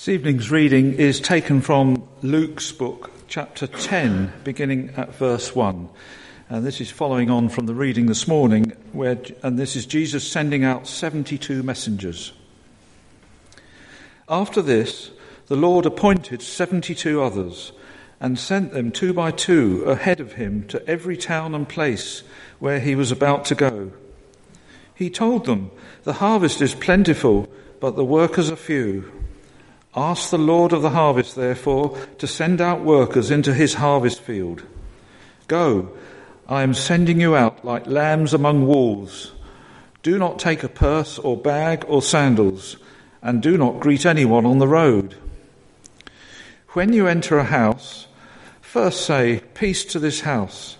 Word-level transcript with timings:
This 0.00 0.08
evening's 0.08 0.50
reading 0.50 0.94
is 0.94 1.20
taken 1.20 1.60
from 1.60 2.08
Luke's 2.22 2.72
book, 2.72 3.10
chapter 3.28 3.66
10, 3.66 4.32
beginning 4.44 4.94
at 4.96 5.14
verse 5.14 5.54
1. 5.54 5.90
And 6.48 6.64
this 6.64 6.80
is 6.80 6.90
following 6.90 7.28
on 7.28 7.50
from 7.50 7.66
the 7.66 7.74
reading 7.74 8.06
this 8.06 8.26
morning, 8.26 8.72
where, 8.92 9.18
and 9.42 9.58
this 9.58 9.76
is 9.76 9.84
Jesus 9.84 10.26
sending 10.26 10.64
out 10.64 10.86
72 10.86 11.62
messengers. 11.62 12.32
After 14.26 14.62
this, 14.62 15.10
the 15.48 15.56
Lord 15.56 15.84
appointed 15.84 16.40
72 16.40 17.22
others 17.22 17.72
and 18.20 18.38
sent 18.38 18.72
them 18.72 18.92
two 18.92 19.12
by 19.12 19.30
two 19.30 19.84
ahead 19.84 20.18
of 20.18 20.32
him 20.32 20.66
to 20.68 20.82
every 20.88 21.18
town 21.18 21.54
and 21.54 21.68
place 21.68 22.22
where 22.58 22.80
he 22.80 22.94
was 22.94 23.12
about 23.12 23.44
to 23.44 23.54
go. 23.54 23.92
He 24.94 25.10
told 25.10 25.44
them, 25.44 25.70
The 26.04 26.14
harvest 26.14 26.62
is 26.62 26.74
plentiful, 26.74 27.52
but 27.80 27.96
the 27.96 28.04
workers 28.06 28.50
are 28.50 28.56
few. 28.56 29.19
Ask 29.96 30.30
the 30.30 30.38
Lord 30.38 30.72
of 30.72 30.82
the 30.82 30.90
harvest, 30.90 31.34
therefore, 31.34 31.98
to 32.18 32.26
send 32.26 32.60
out 32.60 32.82
workers 32.82 33.30
into 33.30 33.52
his 33.52 33.74
harvest 33.74 34.20
field. 34.20 34.62
Go, 35.48 35.90
I 36.48 36.62
am 36.62 36.74
sending 36.74 37.20
you 37.20 37.34
out 37.34 37.64
like 37.64 37.86
lambs 37.86 38.32
among 38.32 38.66
wolves. 38.66 39.32
Do 40.02 40.16
not 40.16 40.38
take 40.38 40.62
a 40.62 40.68
purse 40.68 41.18
or 41.18 41.36
bag 41.36 41.84
or 41.88 42.02
sandals, 42.02 42.76
and 43.20 43.42
do 43.42 43.58
not 43.58 43.80
greet 43.80 44.06
anyone 44.06 44.46
on 44.46 44.58
the 44.58 44.68
road. 44.68 45.16
When 46.68 46.92
you 46.92 47.08
enter 47.08 47.38
a 47.38 47.44
house, 47.44 48.06
first 48.60 49.04
say, 49.04 49.42
Peace 49.54 49.84
to 49.86 49.98
this 49.98 50.20
house. 50.20 50.76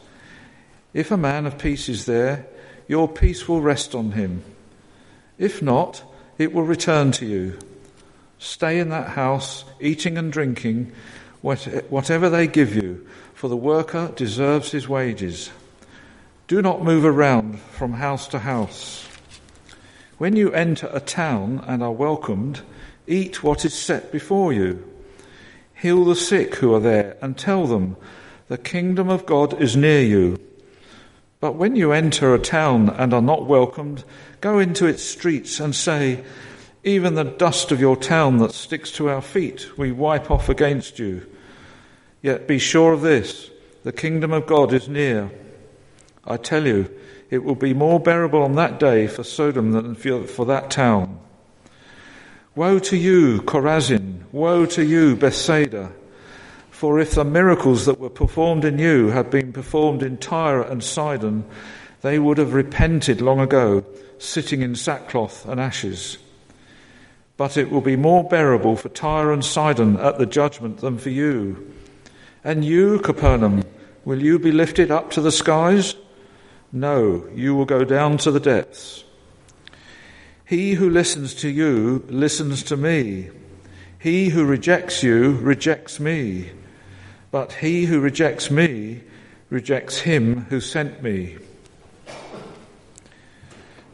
If 0.95 1.11
a 1.11 1.17
man 1.17 1.47
of 1.47 1.59
peace 1.59 1.89
is 1.89 2.07
there, 2.07 2.47
your 2.87 3.09
peace 3.09 3.49
will 3.49 3.61
rest 3.61 3.93
on 3.95 4.13
him. 4.13 4.45
If 5.37 5.61
not, 5.61 6.05
it 6.39 6.53
will 6.53 6.63
return 6.63 7.11
to 7.13 7.27
you. 7.27 7.59
Stay 8.41 8.79
in 8.79 8.89
that 8.89 9.11
house, 9.11 9.67
eating 9.81 10.17
and 10.17 10.33
drinking, 10.33 10.91
whatever 11.43 12.31
they 12.31 12.47
give 12.47 12.75
you, 12.75 13.07
for 13.35 13.49
the 13.49 13.57
worker 13.57 14.11
deserves 14.17 14.73
his 14.73 14.89
wages. 14.89 15.51
Do 16.49 16.63
not 16.63 16.83
move 16.83 17.05
around 17.05 17.61
from 17.61 17.93
house 17.93 18.27
to 18.29 18.39
house. 18.39 19.07
When 20.17 20.37
you 20.37 20.53
enter 20.53 20.89
a 20.91 21.01
town 21.01 21.63
and 21.67 21.83
are 21.83 21.93
welcomed, 21.93 22.63
eat 23.07 23.43
what 23.43 23.67
is 23.67 23.75
set 23.75 24.11
before 24.11 24.55
you. 24.55 24.91
Heal 25.75 26.07
the 26.07 26.17
sick 26.17 26.57
who 26.57 26.75
are 26.75 26.81
there 26.81 27.19
and 27.21 27.37
tell 27.37 27.67
them, 27.67 27.97
the 28.49 28.59
kingdom 28.59 29.11
of 29.11 29.27
God 29.27 29.61
is 29.61 29.77
near 29.77 30.03
you. 30.03 30.39
But 31.41 31.57
when 31.57 31.77
you 31.77 31.93
enter 31.93 32.35
a 32.35 32.39
town 32.39 32.89
and 32.89 33.13
are 33.13 33.23
not 33.23 33.47
welcomed, 33.47 34.03
go 34.41 34.59
into 34.59 34.87
its 34.87 35.03
streets 35.03 35.61
and 35.61 35.75
say, 35.75 36.25
even 36.83 37.15
the 37.15 37.25
dust 37.25 37.73
of 37.73 37.81
your 37.81 37.97
town 37.97 38.39
that 38.39 38.53
sticks 38.53 38.91
to 38.93 39.11
our 39.11 39.21
feet, 39.21 39.77
we 39.77 39.93
wipe 39.93 40.31
off 40.31 40.49
against 40.49 40.99
you. 40.99 41.27
Yet 42.23 42.49
be 42.49 42.59
sure 42.59 42.93
of 42.93 43.03
this 43.03 43.51
the 43.83 43.93
kingdom 43.93 44.33
of 44.33 44.47
God 44.47 44.73
is 44.73 44.89
near. 44.89 45.31
I 46.25 46.37
tell 46.37 46.67
you, 46.67 46.91
it 47.31 47.45
will 47.45 47.55
be 47.55 47.73
more 47.73 48.01
bearable 48.01 48.43
on 48.43 48.55
that 48.57 48.79
day 48.79 49.07
for 49.07 49.25
Sodom 49.25 49.73
than 49.73 49.95
for 49.95 50.45
that 50.47 50.71
town. 50.71 51.19
Woe 52.55 52.79
to 52.81 52.97
you, 52.97 53.41
Chorazin! 53.43 54.25
Woe 54.33 54.67
to 54.67 54.85
you, 54.85 55.17
Bethsaida! 55.17 55.93
For 56.71 56.99
if 56.99 57.15
the 57.15 57.25
miracles 57.25 57.87
that 57.87 58.01
were 58.01 58.11
performed 58.11 58.65
in 58.65 58.79
you 58.79 59.09
had 59.09 59.31
been 59.31 59.53
performed 59.53 60.03
in 60.03 60.19
Tyre 60.19 60.63
and 60.63 60.83
Sidon, 60.83 61.45
they 62.03 62.19
would 62.19 62.39
have 62.39 62.55
repented 62.55 63.21
long 63.21 63.39
ago, 63.41 63.85
sitting 64.19 64.63
in 64.63 64.75
sackcloth 64.75 65.47
and 65.47 65.61
ashes 65.61 66.19
but 67.41 67.57
it 67.57 67.71
will 67.71 67.81
be 67.81 67.97
more 67.97 68.23
bearable 68.23 68.77
for 68.77 68.91
Tyre 68.91 69.33
and 69.33 69.43
Sidon 69.43 69.97
at 69.97 70.19
the 70.19 70.27
judgment 70.27 70.83
than 70.83 70.99
for 70.99 71.09
you. 71.09 71.73
And 72.45 72.63
you, 72.63 72.99
Capernaum, 72.99 73.65
will 74.05 74.23
you 74.23 74.39
be 74.39 74.53
lifted 74.53 74.91
up 74.91 75.11
to 75.13 75.23
the 75.23 75.33
skies? 75.33 75.95
No, 76.71 77.27
you 77.35 77.55
will 77.55 77.65
go 77.65 77.83
down 77.83 78.19
to 78.19 78.31
the 78.31 78.41
depths. 78.41 79.05
He 80.45 80.75
who 80.75 80.91
listens 80.91 81.33
to 81.37 81.49
you 81.49 82.05
listens 82.11 82.63
to 82.65 82.77
me. 82.77 83.31
He 83.99 84.29
who 84.29 84.45
rejects 84.45 85.03
you 85.03 85.39
rejects 85.39 85.99
me. 85.99 86.51
But 87.31 87.55
he 87.55 87.87
who 87.87 88.01
rejects 88.01 88.51
me 88.51 89.01
rejects 89.49 90.01
him 90.01 90.43
who 90.51 90.61
sent 90.61 91.03
me. 91.03 91.39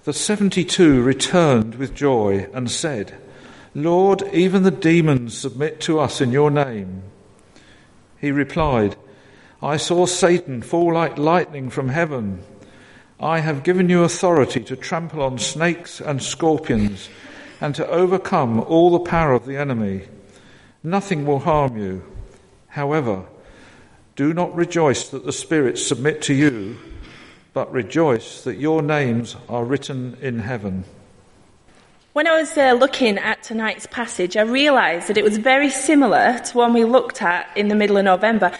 The 0.02 0.12
seventy 0.12 0.64
two 0.64 1.00
returned 1.00 1.76
with 1.76 1.94
joy 1.94 2.48
and 2.52 2.68
said, 2.68 3.16
Lord, 3.76 4.22
even 4.32 4.62
the 4.62 4.70
demons 4.70 5.36
submit 5.36 5.82
to 5.82 6.00
us 6.00 6.22
in 6.22 6.32
your 6.32 6.50
name. 6.50 7.02
He 8.18 8.30
replied, 8.30 8.96
I 9.60 9.76
saw 9.76 10.06
Satan 10.06 10.62
fall 10.62 10.94
like 10.94 11.18
lightning 11.18 11.68
from 11.68 11.90
heaven. 11.90 12.42
I 13.20 13.40
have 13.40 13.64
given 13.64 13.90
you 13.90 14.02
authority 14.02 14.60
to 14.60 14.76
trample 14.76 15.20
on 15.20 15.36
snakes 15.36 16.00
and 16.00 16.22
scorpions 16.22 17.10
and 17.60 17.74
to 17.74 17.86
overcome 17.86 18.60
all 18.60 18.92
the 18.92 19.10
power 19.10 19.34
of 19.34 19.44
the 19.44 19.58
enemy. 19.58 20.04
Nothing 20.82 21.26
will 21.26 21.40
harm 21.40 21.76
you. 21.76 22.02
However, 22.68 23.26
do 24.14 24.32
not 24.32 24.56
rejoice 24.56 25.10
that 25.10 25.26
the 25.26 25.32
spirits 25.32 25.86
submit 25.86 26.22
to 26.22 26.32
you, 26.32 26.78
but 27.52 27.70
rejoice 27.70 28.42
that 28.44 28.56
your 28.56 28.80
names 28.80 29.36
are 29.50 29.66
written 29.66 30.16
in 30.22 30.38
heaven. 30.38 30.84
When 32.16 32.26
I 32.26 32.40
was 32.40 32.56
uh, 32.56 32.72
looking 32.72 33.18
at 33.18 33.42
tonight's 33.42 33.86
passage, 33.88 34.38
I 34.38 34.40
realised 34.40 35.08
that 35.08 35.18
it 35.18 35.22
was 35.22 35.36
very 35.36 35.68
similar 35.68 36.38
to 36.46 36.56
one 36.56 36.72
we 36.72 36.82
looked 36.82 37.20
at 37.20 37.46
in 37.54 37.68
the 37.68 37.74
middle 37.74 37.98
of 37.98 38.06
November. 38.06 38.56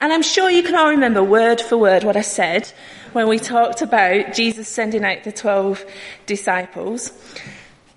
And 0.00 0.12
I'm 0.12 0.22
sure 0.22 0.48
you 0.48 0.62
can 0.62 0.76
all 0.76 0.90
remember 0.90 1.20
word 1.20 1.60
for 1.60 1.76
word 1.76 2.04
what 2.04 2.16
I 2.16 2.20
said 2.20 2.72
when 3.12 3.26
we 3.26 3.40
talked 3.40 3.82
about 3.82 4.32
Jesus 4.32 4.68
sending 4.68 5.04
out 5.04 5.24
the 5.24 5.32
12 5.32 5.84
disciples. 6.26 7.10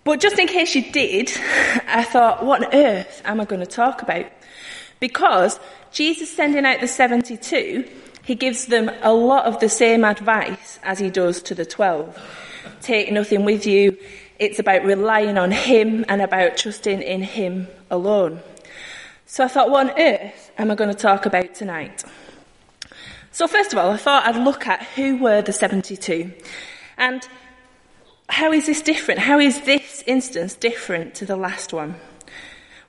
But 0.04 0.20
just 0.20 0.40
in 0.40 0.48
case 0.48 0.74
you 0.74 0.92
did, 0.92 1.32
I 1.88 2.04
thought, 2.04 2.44
what 2.44 2.66
on 2.66 2.74
earth 2.74 3.22
am 3.24 3.40
I 3.40 3.46
going 3.46 3.62
to 3.62 3.68
talk 3.68 4.02
about? 4.02 4.26
Because 5.00 5.60
Jesus 5.92 6.36
sending 6.36 6.66
out 6.66 6.82
the 6.82 6.88
72, 6.88 7.88
he 8.24 8.34
gives 8.34 8.66
them 8.66 8.90
a 9.04 9.14
lot 9.14 9.46
of 9.46 9.60
the 9.60 9.70
same 9.70 10.06
advice 10.06 10.80
as 10.82 10.98
he 10.98 11.12
does 11.12 11.44
to 11.44 11.54
the 11.54 11.68
12. 11.68 12.18
Take 12.82 13.12
nothing 13.12 13.46
with 13.46 13.68
you 13.68 13.96
it's 14.44 14.60
about 14.60 14.84
relying 14.84 15.38
on 15.38 15.52
Him 15.52 16.06
and 16.08 16.22
about 16.22 16.58
trusting 16.58 17.02
in 17.02 17.24
Him 17.24 17.68
alone. 17.90 18.42
So 19.26 19.44
I 19.44 19.48
thought, 19.48 19.70
what 19.70 19.90
on 19.90 20.00
earth 20.00 20.52
am 20.58 20.70
I 20.70 20.76
going 20.76 20.90
to 20.90 21.00
talk 21.00 21.26
about 21.26 21.56
tonight? 21.56 22.04
So, 23.32 23.48
first 23.48 23.74
of 23.74 23.80
all, 23.80 23.92
I 23.92 23.98
thought 23.98 24.28
I'd 24.28 24.44
look 24.44 24.68
at 24.68 24.84
who 24.96 25.18
were 25.18 25.42
the 25.42 25.54
72 25.54 26.32
and 26.98 27.28
how 28.30 28.52
is 28.52 28.66
this 28.66 28.82
different? 28.82 29.22
How 29.22 29.40
is 29.40 29.62
this 29.62 30.04
instance 30.06 30.56
different 30.56 31.16
to 31.16 31.26
the 31.26 31.36
last 31.36 31.74
one? 31.74 31.96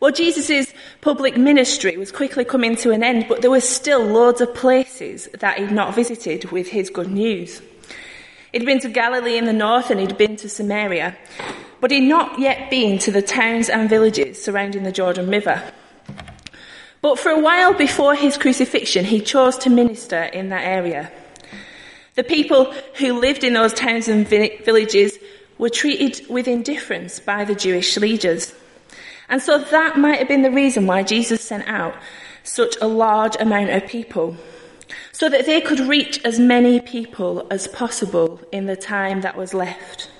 Well, 0.00 0.12
Jesus' 0.12 0.72
public 1.00 1.36
ministry 1.36 1.96
was 1.96 2.12
quickly 2.12 2.44
coming 2.44 2.76
to 2.76 2.90
an 2.90 3.02
end, 3.02 3.26
but 3.28 3.40
there 3.40 3.50
were 3.50 3.60
still 3.60 4.04
loads 4.04 4.40
of 4.40 4.54
places 4.54 5.28
that 5.40 5.58
he'd 5.58 5.70
not 5.70 5.94
visited 5.94 6.50
with 6.50 6.68
his 6.68 6.90
good 6.90 7.10
news. 7.10 7.62
He'd 8.54 8.64
been 8.64 8.78
to 8.82 8.88
Galilee 8.88 9.36
in 9.36 9.46
the 9.46 9.52
north 9.52 9.90
and 9.90 9.98
he'd 9.98 10.16
been 10.16 10.36
to 10.36 10.48
Samaria, 10.48 11.16
but 11.80 11.90
he'd 11.90 12.02
not 12.02 12.38
yet 12.38 12.70
been 12.70 13.00
to 13.00 13.10
the 13.10 13.20
towns 13.20 13.68
and 13.68 13.90
villages 13.90 14.40
surrounding 14.40 14.84
the 14.84 14.92
Jordan 14.92 15.28
River. 15.28 15.60
But 17.02 17.18
for 17.18 17.30
a 17.30 17.40
while 17.40 17.74
before 17.74 18.14
his 18.14 18.38
crucifixion, 18.38 19.06
he 19.06 19.18
chose 19.18 19.58
to 19.58 19.70
minister 19.70 20.22
in 20.22 20.50
that 20.50 20.62
area. 20.62 21.10
The 22.14 22.22
people 22.22 22.72
who 22.98 23.18
lived 23.18 23.42
in 23.42 23.54
those 23.54 23.74
towns 23.74 24.06
and 24.06 24.24
villages 24.24 25.18
were 25.58 25.68
treated 25.68 26.24
with 26.30 26.46
indifference 26.46 27.18
by 27.18 27.44
the 27.44 27.56
Jewish 27.56 27.96
leaders. 27.96 28.54
And 29.28 29.42
so 29.42 29.58
that 29.58 29.98
might 29.98 30.20
have 30.20 30.28
been 30.28 30.42
the 30.42 30.50
reason 30.52 30.86
why 30.86 31.02
Jesus 31.02 31.40
sent 31.40 31.66
out 31.66 31.96
such 32.44 32.76
a 32.80 32.86
large 32.86 33.34
amount 33.40 33.70
of 33.70 33.88
people 33.88 34.36
so 35.14 35.28
that 35.28 35.46
they 35.46 35.60
could 35.60 35.78
reach 35.78 36.20
as 36.24 36.40
many 36.40 36.80
people 36.80 37.46
as 37.48 37.68
possible 37.68 38.40
in 38.50 38.66
the 38.66 38.74
time 38.74 39.20
that 39.20 39.36
was 39.36 39.54
left. 39.54 40.10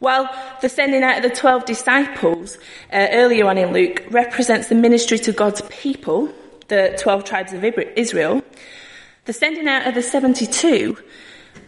While 0.00 0.28
the 0.60 0.68
sending 0.68 1.04
out 1.04 1.18
of 1.18 1.22
the 1.22 1.30
12 1.30 1.64
disciples 1.64 2.58
uh, 2.92 3.06
earlier 3.12 3.46
on 3.46 3.56
in 3.56 3.72
Luke 3.72 4.02
represents 4.10 4.66
the 4.66 4.74
ministry 4.74 5.16
to 5.20 5.32
God's 5.32 5.62
people, 5.70 6.28
the 6.66 6.98
12 7.00 7.24
tribes 7.24 7.52
of 7.52 7.62
Israel, 7.64 8.42
the 9.26 9.32
sending 9.32 9.68
out 9.68 9.86
of 9.86 9.94
the 9.94 10.02
72 10.02 10.98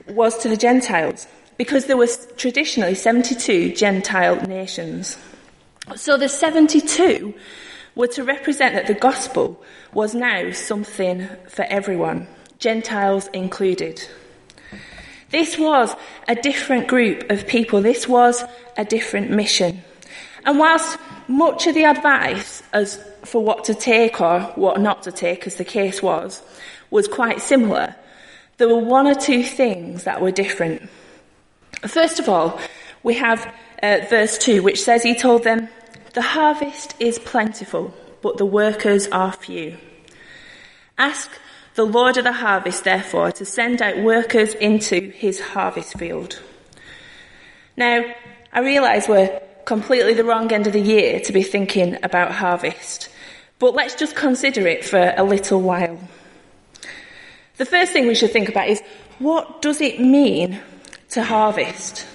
was 0.09 0.37
to 0.39 0.49
the 0.49 0.57
Gentiles 0.57 1.29
because 1.59 1.87
there 1.87 1.97
was 1.97 2.27
traditionally 2.37 2.97
72 2.97 3.75
Gentile 3.75 4.35
nations. 4.49 5.17
So 5.95 6.17
the 6.17 6.29
72 6.29 7.35
were 7.95 8.07
to 8.09 8.25
represent 8.25 8.75
that 8.75 8.87
the 8.87 8.95
gospel 8.95 9.63
was 9.93 10.15
now 10.15 10.53
something 10.53 11.29
for 11.49 11.65
everyone, 11.65 12.27
Gentiles 12.59 13.29
included. 13.33 14.03
This 15.31 15.59
was 15.59 15.95
a 16.27 16.35
different 16.35 16.89
group 16.89 17.31
of 17.31 17.47
people. 17.47 17.83
This 17.83 18.09
was 18.09 18.45
a 18.77 18.85
different 18.85 19.31
mission. 19.31 19.83
And 20.45 20.59
whilst 20.59 20.99
much 21.29 21.67
of 21.67 21.75
the 21.75 21.85
advice 21.85 22.63
as 22.73 23.03
for 23.25 23.43
what 23.43 23.65
to 23.65 23.75
take 23.75 24.21
or 24.21 24.41
what 24.57 24.81
not 24.81 25.03
to 25.05 25.13
take, 25.13 25.47
as 25.47 25.57
the 25.57 25.65
case 25.65 26.03
was, 26.03 26.43
was 26.91 27.07
quite 27.07 27.41
similar, 27.41 27.95
there 28.57 28.69
were 28.69 28.79
one 28.79 29.07
or 29.07 29.15
two 29.15 29.45
things 29.45 30.05
that 30.05 30.21
were 30.21 30.31
different. 30.31 30.89
First 31.87 32.19
of 32.19 32.29
all, 32.29 32.59
we 33.03 33.15
have 33.15 33.53
uh, 33.83 34.01
verse 34.11 34.37
2, 34.39 34.63
which 34.63 34.83
says, 34.83 35.03
He 35.03 35.15
told 35.15 35.45
them, 35.45 35.69
The 36.13 36.23
harvest 36.23 36.97
is 36.99 37.21
plentiful, 37.21 37.95
but 38.21 38.37
the 38.37 38.47
workers 38.47 39.07
are 39.09 39.33
few. 39.33 39.79
Ask 40.99 41.31
the 41.77 41.87
Lord 41.87 42.17
of 42.17 42.25
the 42.25 42.33
harvest, 42.33 42.83
therefore, 42.83 43.31
to 43.33 43.45
send 43.45 43.81
out 43.81 44.03
workers 44.03 44.55
into 44.55 45.11
his 45.11 45.41
harvest 45.41 45.97
field. 45.97 46.43
Now, 47.77 48.05
I 48.53 48.61
realise 48.61 49.09
we're 49.09 49.41
completely 49.65 50.15
the 50.15 50.25
wrong 50.25 50.53
end 50.53 50.67
of 50.67 50.73
the 50.73 50.81
year 50.81 51.21
to 51.21 51.33
be 51.33 51.45
thinking 51.45 51.97
about 52.03 52.33
harvest, 52.33 53.09
but 53.61 53.75
let's 53.75 53.95
just 53.95 54.17
consider 54.17 54.67
it 54.67 54.85
for 54.85 55.15
a 55.17 55.23
little 55.23 55.61
while. 55.61 56.01
The 57.57 57.67
first 57.67 57.93
thing 57.93 58.09
we 58.09 58.17
should 58.17 58.33
think 58.33 58.49
about 58.49 58.69
is 58.69 58.83
what 59.21 59.63
does 59.63 59.81
it 59.81 60.01
mean 60.01 60.61
to 61.11 61.23
harvest? 61.23 62.07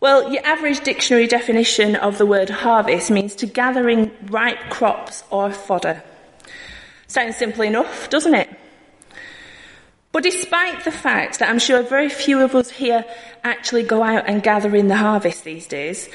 Well, 0.00 0.32
your 0.32 0.46
average 0.46 0.84
dictionary 0.84 1.26
definition 1.26 1.96
of 1.96 2.18
the 2.18 2.26
word 2.26 2.50
harvest 2.50 3.10
means 3.10 3.34
to 3.36 3.46
gathering 3.46 4.12
ripe 4.26 4.70
crops 4.70 5.24
or 5.28 5.50
fodder. 5.50 6.04
Sounds 7.08 7.36
simple 7.36 7.64
enough, 7.64 8.08
doesn't 8.08 8.34
it? 8.34 8.48
But 10.12 10.22
despite 10.22 10.84
the 10.84 10.92
fact 10.92 11.40
that 11.40 11.48
I'm 11.48 11.58
sure 11.58 11.82
very 11.82 12.08
few 12.08 12.40
of 12.42 12.54
us 12.54 12.70
here 12.70 13.04
actually 13.42 13.82
go 13.82 14.04
out 14.04 14.28
and 14.28 14.40
gather 14.40 14.74
in 14.76 14.86
the 14.86 14.96
harvest 14.96 15.42
these 15.42 15.66
days, 15.66 16.08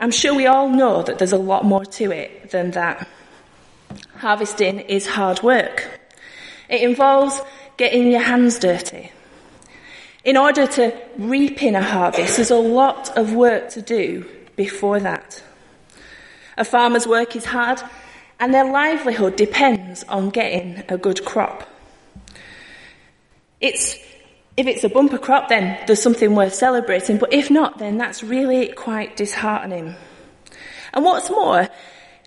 I'm 0.00 0.10
sure 0.10 0.34
we 0.34 0.46
all 0.46 0.68
know 0.68 1.02
that 1.02 1.18
there's 1.18 1.32
a 1.32 1.38
lot 1.38 1.64
more 1.64 1.84
to 1.84 2.10
it 2.10 2.50
than 2.50 2.72
that. 2.72 3.06
Harvesting 4.16 4.80
is 4.80 5.06
hard 5.06 5.40
work. 5.42 6.00
It 6.68 6.82
involves 6.82 7.40
getting 7.76 8.10
your 8.10 8.22
hands 8.22 8.58
dirty. 8.58 9.12
In 10.22 10.36
order 10.36 10.66
to 10.66 10.96
reap 11.16 11.62
in 11.62 11.74
a 11.74 11.82
harvest, 11.82 12.36
there's 12.36 12.50
a 12.50 12.56
lot 12.56 13.16
of 13.16 13.32
work 13.32 13.70
to 13.70 13.82
do 13.82 14.26
before 14.54 15.00
that. 15.00 15.42
A 16.58 16.64
farmer's 16.64 17.06
work 17.06 17.34
is 17.36 17.46
hard, 17.46 17.80
and 18.38 18.52
their 18.52 18.70
livelihood 18.70 19.36
depends 19.36 20.04
on 20.04 20.28
getting 20.28 20.82
a 20.90 20.98
good 20.98 21.24
crop. 21.24 21.66
It's, 23.60 23.96
if 24.58 24.66
it's 24.66 24.84
a 24.84 24.90
bumper 24.90 25.16
crop, 25.16 25.48
then 25.48 25.78
there's 25.86 26.02
something 26.02 26.34
worth 26.34 26.54
celebrating, 26.54 27.16
but 27.16 27.32
if 27.32 27.50
not, 27.50 27.78
then 27.78 27.96
that's 27.96 28.22
really 28.22 28.68
quite 28.68 29.16
disheartening. 29.16 29.94
And 30.92 31.04
what's 31.04 31.30
more, 31.30 31.68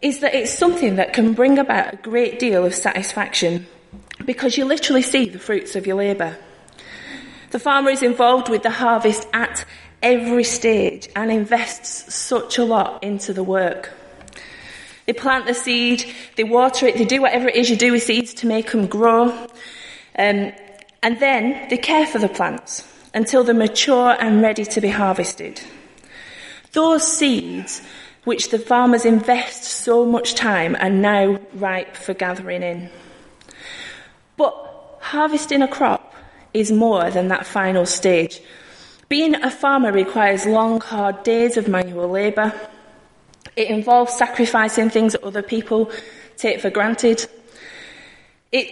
is 0.02 0.20
that 0.22 0.34
it's 0.34 0.52
something 0.52 0.96
that 0.96 1.14
can 1.14 1.34
bring 1.34 1.60
about 1.60 1.94
a 1.94 1.98
great 1.98 2.40
deal 2.40 2.66
of 2.66 2.74
satisfaction 2.74 3.68
because 4.26 4.58
you 4.58 4.66
literally 4.66 5.04
see 5.04 5.30
the 5.30 5.40
fruits 5.40 5.76
of 5.76 5.86
your 5.86 5.98
labour. 5.98 6.38
The 7.54 7.60
farmer 7.60 7.92
is 7.92 8.02
involved 8.02 8.50
with 8.50 8.64
the 8.64 8.72
harvest 8.72 9.28
at 9.32 9.64
every 10.02 10.44
stage 10.44 11.08
and 11.16 11.32
invests 11.32 12.12
such 12.12 12.58
a 12.58 12.64
lot 12.64 13.04
into 13.04 13.32
the 13.32 13.44
work. 13.44 13.92
They 15.06 15.14
plant 15.14 15.46
the 15.46 15.54
seed, 15.54 16.04
they 16.36 16.46
water 16.46 16.88
it, 16.88 16.98
they 16.98 17.06
do 17.06 17.22
whatever 17.22 17.48
it 17.48 17.56
is 17.56 17.70
you 17.70 17.76
do 17.76 17.92
with 17.92 18.02
seeds 18.02 18.34
to 18.34 18.48
make 18.48 18.72
them 18.72 18.88
grow. 18.88 19.26
Um, 20.18 20.52
and 21.04 21.20
then 21.20 21.70
they 21.70 21.78
care 21.78 22.08
for 22.08 22.18
the 22.18 22.28
plants 22.28 22.92
until 23.14 23.44
they're 23.44 23.54
mature 23.54 24.18
and 24.20 24.42
ready 24.42 24.66
to 24.66 24.82
be 24.82 24.90
harvested. 24.90 25.62
Those 26.72 27.08
seeds, 27.08 27.84
which 28.24 28.50
the 28.50 28.58
farmers 28.58 29.06
invest 29.06 29.64
so 29.64 30.08
much 30.08 30.34
time, 30.34 30.76
are 30.78 30.90
now 30.90 31.40
ripe 31.54 31.98
for 31.98 32.16
gathering 32.16 32.64
in. 32.64 32.90
But 34.38 34.56
harvesting 35.02 35.62
a 35.62 35.68
crop 35.68 36.13
is 36.54 36.72
more 36.72 37.10
than 37.10 37.28
that 37.30 37.46
final 37.46 37.86
stage. 37.86 38.42
Being 39.10 39.36
a 39.36 39.52
farmer 39.52 39.92
requires 39.92 40.46
long, 40.46 40.82
hard 40.82 41.24
days 41.24 41.58
of 41.58 41.68
manual 41.68 42.08
labour. 42.08 42.54
It 43.56 43.70
involves 43.70 44.14
sacrificing 44.14 44.90
things 44.90 45.14
that 45.14 45.24
other 45.24 45.44
people 45.44 45.92
take 46.38 46.62
for 46.62 46.70
granted. 46.70 47.28
It, 48.52 48.68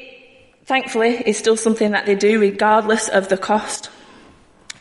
thankfully, 0.66 1.22
is 1.26 1.38
still 1.38 1.58
something 1.58 1.92
that 1.92 2.06
they 2.06 2.16
do 2.16 2.40
regardless 2.40 3.08
of 3.10 3.30
the 3.30 3.38
cost. 3.38 3.90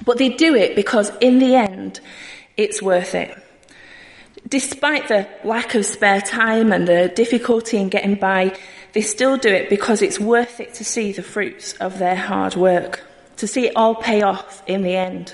But 0.05 0.19
they 0.19 0.31
do 0.31 0.55
it 0.55 0.77
because 0.77 1.13
in 1.21 1.39
the 1.39 1.55
end, 1.55 2.01
it's 2.57 2.81
worth 2.81 3.15
it. 3.15 3.37
Despite 4.49 5.09
the 5.09 5.29
lack 5.45 5.75
of 5.75 5.85
spare 5.85 6.21
time 6.21 6.73
and 6.73 6.89
the 6.89 7.09
difficulty 7.09 7.77
in 7.77 7.89
getting 7.89 8.15
by, 8.15 8.57
they 8.93 9.03
still 9.03 9.37
do 9.37 9.49
it 9.49 9.69
because 9.69 10.03
it's 10.03 10.19
worth 10.19 10.61
it 10.61 10.75
to 10.75 10.85
see 10.85 11.13
the 11.13 11.23
fruits 11.23 11.75
of 11.75 11.99
their 11.99 12.17
hard 12.17 12.57
work, 12.57 13.03
to 13.37 13.47
see 13.47 13.67
it 13.67 13.77
all 13.77 13.95
pay 13.95 14.23
off 14.23 14.63
in 14.67 14.83
the 14.83 14.97
end. 14.97 15.33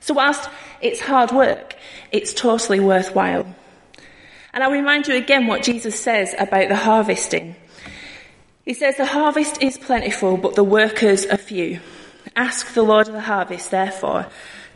So 0.00 0.14
whilst 0.14 0.48
it's 0.80 1.00
hard 1.00 1.32
work, 1.32 1.74
it's 2.12 2.32
totally 2.32 2.80
worthwhile. 2.80 3.46
And 4.52 4.64
I'll 4.64 4.70
remind 4.70 5.06
you 5.06 5.14
again 5.14 5.46
what 5.46 5.62
Jesus 5.62 6.00
says 6.00 6.34
about 6.38 6.68
the 6.68 6.76
harvesting. 6.76 7.56
He 8.64 8.74
says, 8.74 8.96
The 8.96 9.06
harvest 9.06 9.62
is 9.62 9.78
plentiful, 9.78 10.36
but 10.36 10.54
the 10.54 10.64
workers 10.64 11.26
are 11.26 11.36
few. 11.38 11.80
Ask 12.36 12.74
the 12.74 12.82
Lord 12.82 13.08
of 13.08 13.14
the 13.14 13.20
harvest, 13.20 13.70
therefore, 13.70 14.26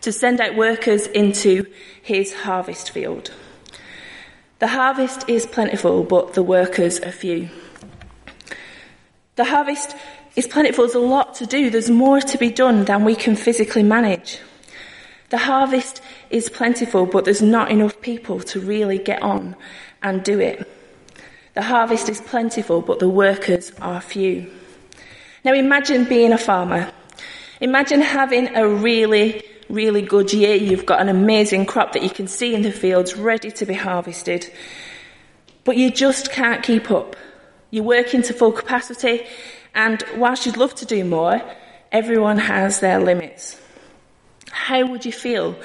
to 0.00 0.12
send 0.12 0.40
out 0.40 0.56
workers 0.56 1.06
into 1.06 1.66
his 2.02 2.32
harvest 2.32 2.90
field. 2.90 3.32
The 4.58 4.68
harvest 4.68 5.28
is 5.28 5.46
plentiful, 5.46 6.04
but 6.04 6.34
the 6.34 6.42
workers 6.42 7.00
are 7.00 7.12
few. 7.12 7.50
The 9.36 9.44
harvest 9.44 9.96
is 10.36 10.46
plentiful. 10.46 10.84
There's 10.84 10.94
a 10.94 10.98
lot 10.98 11.36
to 11.36 11.46
do. 11.46 11.70
There's 11.70 11.90
more 11.90 12.20
to 12.20 12.38
be 12.38 12.50
done 12.50 12.84
than 12.84 13.04
we 13.04 13.14
can 13.14 13.34
physically 13.34 13.82
manage. 13.82 14.38
The 15.30 15.38
harvest 15.38 16.02
is 16.28 16.50
plentiful, 16.50 17.06
but 17.06 17.24
there's 17.24 17.40
not 17.40 17.70
enough 17.70 17.98
people 18.02 18.40
to 18.40 18.60
really 18.60 18.98
get 18.98 19.22
on 19.22 19.56
and 20.02 20.22
do 20.22 20.38
it. 20.38 20.68
The 21.54 21.62
harvest 21.62 22.10
is 22.10 22.20
plentiful, 22.20 22.82
but 22.82 22.98
the 22.98 23.08
workers 23.08 23.72
are 23.80 24.02
few. 24.02 24.50
Now 25.44 25.54
imagine 25.54 26.04
being 26.04 26.32
a 26.32 26.38
farmer. 26.38 26.92
Imagine 27.60 28.02
having 28.02 28.54
a 28.54 28.68
really, 28.68 29.42
really 29.70 30.02
good 30.02 30.32
year. 30.34 30.54
You've 30.56 30.84
got 30.84 31.00
an 31.00 31.08
amazing 31.08 31.64
crop 31.64 31.92
that 31.92 32.02
you 32.02 32.10
can 32.10 32.28
see 32.28 32.54
in 32.54 32.60
the 32.60 32.72
fields 32.72 33.16
ready 33.16 33.50
to 33.52 33.64
be 33.64 33.74
harvested. 33.74 34.52
But 35.64 35.78
you 35.78 35.90
just 35.90 36.30
can't 36.30 36.62
keep 36.62 36.90
up. 36.90 37.16
You're 37.72 37.84
working 37.84 38.20
to 38.24 38.34
full 38.34 38.52
capacity, 38.52 39.26
and 39.74 40.04
whilst 40.16 40.44
you'd 40.44 40.58
love 40.58 40.74
to 40.74 40.84
do 40.84 41.06
more, 41.06 41.40
everyone 41.90 42.36
has 42.36 42.80
their 42.80 43.00
limits. 43.00 43.58
How 44.50 44.84
would 44.84 45.06
you 45.06 45.12
feel 45.12 45.56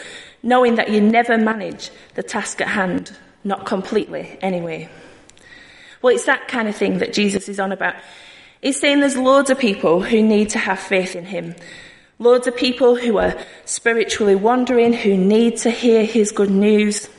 knowing 0.41 0.75
that 0.75 0.89
you 0.89 1.01
never 1.01 1.37
manage 1.37 1.89
the 2.15 2.23
task 2.23 2.61
at 2.61 2.69
hand? 2.69 3.11
Not 3.43 3.65
completely, 3.65 4.39
anyway. 4.41 4.87
Well, 6.01 6.15
it's 6.15 6.23
that 6.27 6.47
kind 6.47 6.69
of 6.69 6.77
thing 6.77 6.99
that 6.99 7.11
Jesus 7.11 7.49
is 7.49 7.59
on 7.59 7.73
about. 7.73 7.95
He's 8.61 8.79
saying 8.79 9.01
there's 9.01 9.17
loads 9.17 9.49
of 9.49 9.59
people 9.59 10.01
who 10.01 10.23
need 10.23 10.51
to 10.51 10.59
have 10.59 10.79
faith 10.79 11.13
in 11.13 11.25
him. 11.25 11.55
Loads 12.19 12.47
of 12.47 12.55
people 12.55 12.95
who 12.95 13.17
are 13.17 13.35
spiritually 13.65 14.35
wandering, 14.35 14.93
who 14.93 15.17
need 15.17 15.57
to 15.57 15.69
hear 15.69 16.05
his 16.05 16.31
good 16.31 16.51
news. 16.51 17.09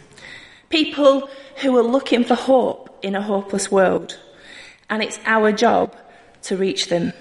People 0.70 1.28
who 1.56 1.76
are 1.76 1.82
looking 1.82 2.24
for 2.24 2.36
hope 2.36 2.98
in 3.02 3.14
a 3.14 3.20
hopeless 3.20 3.70
world 3.70 4.18
and 4.90 5.02
it's 5.02 5.20
our 5.24 5.52
job 5.52 5.94
to 6.42 6.56
reach 6.56 6.88
them. 6.88 7.12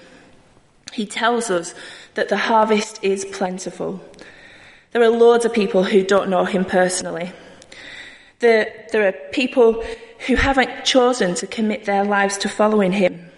He 0.92 1.06
tells 1.06 1.50
us 1.50 1.74
that 2.14 2.28
the 2.28 2.36
harvest 2.36 2.98
is 3.02 3.24
plentiful. 3.24 4.00
There 4.92 5.02
are 5.02 5.08
loads 5.08 5.44
of 5.44 5.52
people 5.52 5.84
who 5.84 6.02
don't 6.02 6.30
know 6.30 6.44
him 6.44 6.64
personally. 6.64 7.32
There, 8.40 8.86
there 8.92 9.08
are 9.08 9.12
people 9.32 9.84
who 10.26 10.36
haven't 10.36 10.84
chosen 10.84 11.34
to 11.36 11.46
commit 11.46 11.84
their 11.84 12.04
lives 12.04 12.38
to 12.38 12.48
following 12.48 12.92
him. 12.92 13.30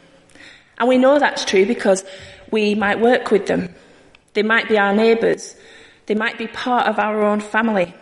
And 0.78 0.88
we 0.88 0.98
know 0.98 1.18
that's 1.18 1.44
true 1.44 1.66
because 1.66 2.04
we 2.50 2.74
might 2.74 3.00
work 3.00 3.30
with 3.30 3.46
them. 3.46 3.74
They 4.34 4.42
might 4.42 4.68
be 4.68 4.78
our 4.78 4.94
neighbours. 4.94 5.56
They 6.06 6.14
might 6.14 6.38
be 6.38 6.46
part 6.46 6.86
of 6.86 6.98
our 6.98 7.22
own 7.22 7.40
family. 7.40 7.94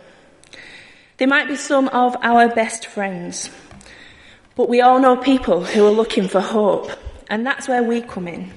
They 1.17 1.25
might 1.25 1.47
be 1.47 1.55
some 1.55 1.89
of 1.89 2.15
our 2.21 2.47
best 2.47 2.85
friends. 2.85 3.49
But 4.59 4.67
we 4.67 4.81
all 4.81 4.99
know 4.99 5.15
people 5.15 5.63
who 5.63 5.87
are 5.87 5.89
looking 5.89 6.27
for 6.27 6.41
hope, 6.41 6.91
and 7.29 7.47
that's 7.47 7.69
where 7.69 7.81
we 7.81 8.01
come 8.01 8.27
in. 8.27 8.51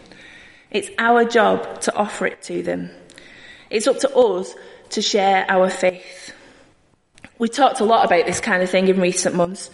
It's 0.68 0.90
our 0.98 1.24
job 1.24 1.80
to 1.82 1.94
offer 1.94 2.26
it 2.26 2.42
to 2.42 2.60
them. 2.60 2.90
It's 3.70 3.86
up 3.86 4.00
to 4.00 4.12
us 4.12 4.52
to 4.90 5.00
share 5.00 5.46
our 5.48 5.70
faith. 5.70 6.34
We 7.38 7.48
talked 7.48 7.78
a 7.78 7.84
lot 7.84 8.04
about 8.04 8.26
this 8.26 8.40
kind 8.40 8.64
of 8.64 8.68
thing 8.68 8.88
in 8.88 9.00
recent 9.00 9.36
months. 9.36 9.70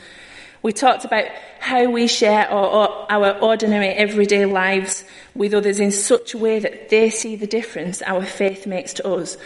We 0.60 0.74
talked 0.74 1.06
about 1.06 1.24
how 1.60 1.88
we 1.88 2.06
share 2.06 2.46
our, 2.50 3.06
our, 3.08 3.38
ordinary 3.38 3.88
everyday 3.88 4.44
lives 4.44 5.04
with 5.34 5.54
others 5.54 5.80
in 5.80 5.92
such 5.92 6.34
a 6.34 6.38
way 6.38 6.58
that 6.58 6.90
they 6.90 7.08
see 7.08 7.36
the 7.36 7.46
difference 7.46 8.02
our 8.02 8.22
faith 8.22 8.66
makes 8.66 8.92
to 8.92 9.08
us 9.08 9.38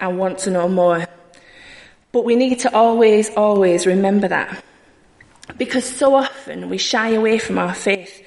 and 0.00 0.18
want 0.18 0.38
to 0.40 0.50
know 0.50 0.68
more. 0.68 1.06
But 2.10 2.24
we 2.24 2.34
need 2.34 2.58
to 2.58 2.74
always, 2.74 3.30
always 3.36 3.86
remember 3.86 4.26
that. 4.26 4.64
Because 5.56 5.84
so 5.84 6.14
often 6.14 6.68
we 6.70 6.78
shy 6.78 7.10
away 7.10 7.38
from 7.38 7.58
our 7.58 7.74
faith, 7.74 8.24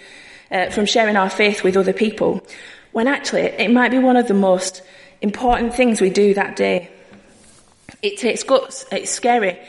uh, 0.51 0.69
from 0.69 0.85
sharing 0.85 1.15
our 1.15 1.29
faith 1.29 1.63
with 1.63 1.75
other 1.75 1.93
people, 1.93 2.45
when 2.91 3.07
actually 3.07 3.41
it 3.41 3.71
might 3.71 3.91
be 3.91 3.99
one 3.99 4.17
of 4.17 4.27
the 4.27 4.33
most 4.33 4.81
important 5.21 5.73
things 5.73 5.99
we 5.99 6.09
do 6.09 6.33
that 6.33 6.55
day. 6.55 6.89
It 8.01 8.17
takes 8.17 8.43
guts, 8.43 8.85
it's 8.91 9.09
scary, 9.09 9.59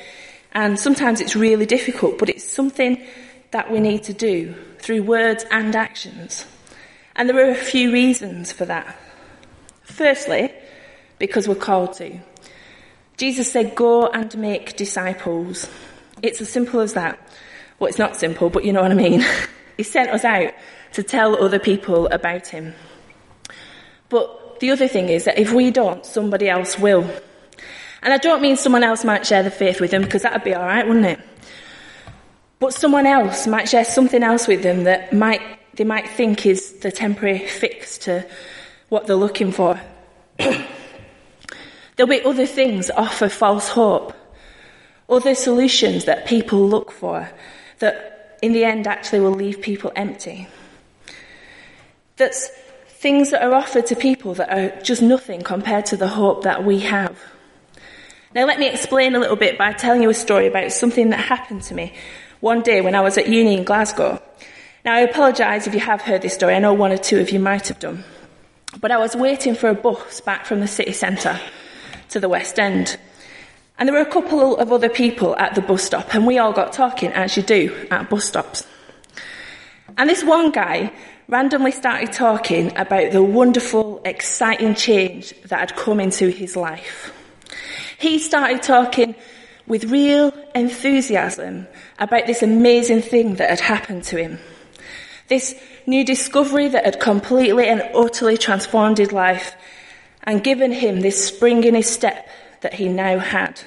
and 0.52 0.78
sometimes 0.78 1.20
it's 1.20 1.34
really 1.34 1.66
difficult, 1.66 2.18
but 2.18 2.28
it's 2.28 2.44
something 2.44 3.02
that 3.50 3.70
we 3.70 3.80
need 3.80 4.02
to 4.04 4.12
do 4.12 4.54
through 4.78 5.02
words 5.02 5.44
and 5.50 5.74
actions. 5.74 6.44
And 7.16 7.28
there 7.28 7.38
are 7.38 7.50
a 7.50 7.54
few 7.54 7.92
reasons 7.92 8.52
for 8.52 8.64
that. 8.66 8.96
Firstly, 9.82 10.52
because 11.18 11.48
we're 11.48 11.54
called 11.54 11.94
to. 11.94 12.18
Jesus 13.16 13.50
said, 13.50 13.74
Go 13.74 14.06
and 14.06 14.36
make 14.38 14.76
disciples. 14.76 15.68
It's 16.22 16.40
as 16.40 16.48
simple 16.48 16.80
as 16.80 16.94
that. 16.94 17.18
Well, 17.78 17.88
it's 17.88 17.98
not 17.98 18.16
simple, 18.16 18.50
but 18.50 18.64
you 18.64 18.72
know 18.72 18.82
what 18.82 18.90
I 18.90 18.94
mean. 18.94 19.24
he 19.76 19.82
sent 19.82 20.10
us 20.10 20.24
out 20.24 20.52
to 20.92 21.02
tell 21.02 21.42
other 21.42 21.58
people 21.58 22.08
about 22.08 22.46
him. 22.46 22.74
But 24.08 24.60
the 24.60 24.70
other 24.70 24.88
thing 24.88 25.08
is 25.08 25.24
that 25.24 25.38
if 25.38 25.52
we 25.52 25.70
don't, 25.70 26.04
somebody 26.04 26.48
else 26.48 26.78
will. 26.78 27.08
And 28.02 28.12
I 28.12 28.18
don't 28.18 28.42
mean 28.42 28.56
someone 28.56 28.84
else 28.84 29.04
might 29.04 29.26
share 29.26 29.42
the 29.42 29.50
faith 29.50 29.80
with 29.80 29.90
them, 29.90 30.02
because 30.02 30.22
that'd 30.22 30.44
be 30.44 30.54
alright, 30.54 30.86
wouldn't 30.86 31.06
it? 31.06 31.20
But 32.58 32.74
someone 32.74 33.06
else 33.06 33.46
might 33.46 33.68
share 33.68 33.84
something 33.84 34.22
else 34.22 34.48
with 34.48 34.62
them 34.62 34.84
that 34.84 35.12
might, 35.12 35.42
they 35.74 35.84
might 35.84 36.08
think 36.08 36.46
is 36.46 36.72
the 36.80 36.90
temporary 36.90 37.46
fix 37.46 37.98
to 37.98 38.26
what 38.88 39.06
they're 39.06 39.16
looking 39.16 39.52
for. 39.52 39.80
There'll 40.38 42.08
be 42.08 42.22
other 42.24 42.46
things 42.46 42.90
offer 42.90 43.28
false 43.28 43.68
hope, 43.68 44.14
other 45.08 45.34
solutions 45.34 46.04
that 46.04 46.26
people 46.26 46.68
look 46.68 46.90
for 46.90 47.30
that 47.78 48.38
in 48.42 48.52
the 48.52 48.64
end 48.64 48.86
actually 48.86 49.20
will 49.20 49.32
leave 49.32 49.60
people 49.60 49.92
empty. 49.96 50.46
That's 52.16 52.48
things 52.88 53.30
that 53.30 53.42
are 53.42 53.54
offered 53.54 53.86
to 53.86 53.96
people 53.96 54.34
that 54.34 54.50
are 54.50 54.80
just 54.82 55.02
nothing 55.02 55.42
compared 55.42 55.86
to 55.86 55.96
the 55.96 56.08
hope 56.08 56.42
that 56.42 56.64
we 56.64 56.80
have. 56.80 57.18
Now 58.34 58.44
let 58.44 58.58
me 58.58 58.68
explain 58.68 59.14
a 59.14 59.18
little 59.18 59.36
bit 59.36 59.56
by 59.56 59.72
telling 59.72 60.02
you 60.02 60.10
a 60.10 60.14
story 60.14 60.46
about 60.46 60.72
something 60.72 61.10
that 61.10 61.20
happened 61.20 61.62
to 61.64 61.74
me 61.74 61.94
one 62.40 62.62
day 62.62 62.80
when 62.80 62.94
I 62.94 63.00
was 63.00 63.16
at 63.16 63.28
uni 63.28 63.56
in 63.56 63.64
Glasgow. 63.64 64.20
Now 64.84 64.94
I 64.94 65.00
apologise 65.00 65.66
if 65.66 65.74
you 65.74 65.80
have 65.80 66.02
heard 66.02 66.22
this 66.22 66.34
story, 66.34 66.54
I 66.54 66.58
know 66.58 66.74
one 66.74 66.92
or 66.92 66.98
two 66.98 67.18
of 67.18 67.30
you 67.30 67.38
might 67.40 67.68
have 67.68 67.78
done. 67.78 68.04
But 68.80 68.90
I 68.90 68.98
was 68.98 69.16
waiting 69.16 69.54
for 69.54 69.68
a 69.68 69.74
bus 69.74 70.20
back 70.20 70.44
from 70.44 70.60
the 70.60 70.68
city 70.68 70.92
centre 70.92 71.40
to 72.10 72.20
the 72.20 72.28
West 72.28 72.58
End. 72.58 72.98
And 73.78 73.88
there 73.88 73.94
were 73.94 74.08
a 74.08 74.10
couple 74.10 74.56
of 74.56 74.72
other 74.72 74.88
people 74.88 75.36
at 75.36 75.54
the 75.54 75.60
bus 75.60 75.84
stop, 75.84 76.14
and 76.14 76.26
we 76.26 76.38
all 76.38 76.52
got 76.52 76.72
talking, 76.72 77.12
as 77.12 77.36
you 77.36 77.44
do 77.44 77.86
at 77.90 78.10
bus 78.10 78.24
stops. 78.24 78.66
And 79.96 80.10
this 80.10 80.24
one 80.24 80.50
guy 80.50 80.92
randomly 81.28 81.70
started 81.70 82.12
talking 82.12 82.76
about 82.76 83.12
the 83.12 83.22
wonderful, 83.22 84.00
exciting 84.04 84.74
change 84.74 85.32
that 85.42 85.60
had 85.60 85.76
come 85.76 86.00
into 86.00 86.28
his 86.28 86.56
life. 86.56 87.12
He 87.98 88.18
started 88.18 88.62
talking 88.62 89.14
with 89.66 89.84
real 89.84 90.32
enthusiasm 90.54 91.68
about 91.98 92.26
this 92.26 92.42
amazing 92.42 93.02
thing 93.02 93.36
that 93.36 93.50
had 93.50 93.60
happened 93.60 94.04
to 94.04 94.16
him. 94.16 94.38
This 95.28 95.54
new 95.86 96.04
discovery 96.04 96.68
that 96.68 96.84
had 96.84 97.00
completely 97.00 97.68
and 97.68 97.82
utterly 97.94 98.38
transformed 98.38 98.98
his 98.98 99.12
life 99.12 99.54
and 100.24 100.42
given 100.42 100.72
him 100.72 101.00
this 101.00 101.26
spring 101.26 101.64
in 101.64 101.74
his 101.74 101.88
step 101.88 102.26
that 102.60 102.74
he 102.74 102.88
now 102.88 103.18
had. 103.18 103.60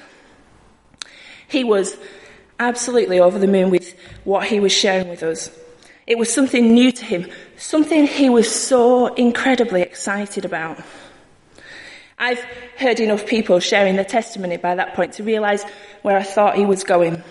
He 1.48 1.64
was 1.64 1.96
absolutely 2.58 3.20
over 3.20 3.38
the 3.38 3.46
moon 3.46 3.70
with 3.70 3.94
what 4.24 4.46
he 4.46 4.60
was 4.60 4.72
sharing 4.72 5.08
with 5.08 5.22
us. 5.22 5.50
It 6.06 6.18
was 6.18 6.32
something 6.32 6.74
new 6.74 6.90
to 6.92 7.04
him, 7.04 7.30
something 7.56 8.06
he 8.06 8.28
was 8.28 8.52
so 8.52 9.14
incredibly 9.14 9.82
excited 9.82 10.44
about. 10.44 10.82
I've 12.18 12.42
heard 12.76 13.00
enough 13.00 13.26
people 13.26 13.60
sharing 13.60 13.96
their 13.96 14.04
testimony 14.04 14.56
by 14.56 14.74
that 14.76 14.94
point 14.94 15.14
to 15.14 15.24
realise 15.24 15.64
where 16.02 16.16
I 16.16 16.22
thought 16.22 16.56
he 16.56 16.64
was 16.64 16.84
going. 16.84 17.22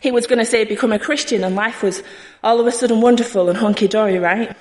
He 0.00 0.10
was 0.10 0.26
going 0.26 0.38
to 0.38 0.44
say 0.44 0.64
become 0.64 0.92
a 0.92 0.98
Christian 0.98 1.44
and 1.44 1.56
life 1.56 1.82
was 1.82 2.02
all 2.42 2.60
of 2.60 2.66
a 2.66 2.72
sudden 2.72 3.00
wonderful 3.00 3.48
and 3.48 3.58
hunky 3.58 3.88
dory, 3.88 4.18
right? 4.18 4.56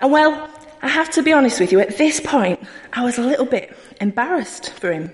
And 0.00 0.12
well, 0.12 0.50
I 0.82 0.88
have 0.88 1.10
to 1.10 1.22
be 1.22 1.32
honest 1.32 1.60
with 1.60 1.72
you, 1.72 1.80
at 1.80 1.98
this 1.98 2.20
point, 2.20 2.60
I 2.92 3.04
was 3.04 3.18
a 3.18 3.22
little 3.22 3.44
bit 3.44 3.76
embarrassed 4.00 4.72
for 4.72 4.92
him 4.92 5.12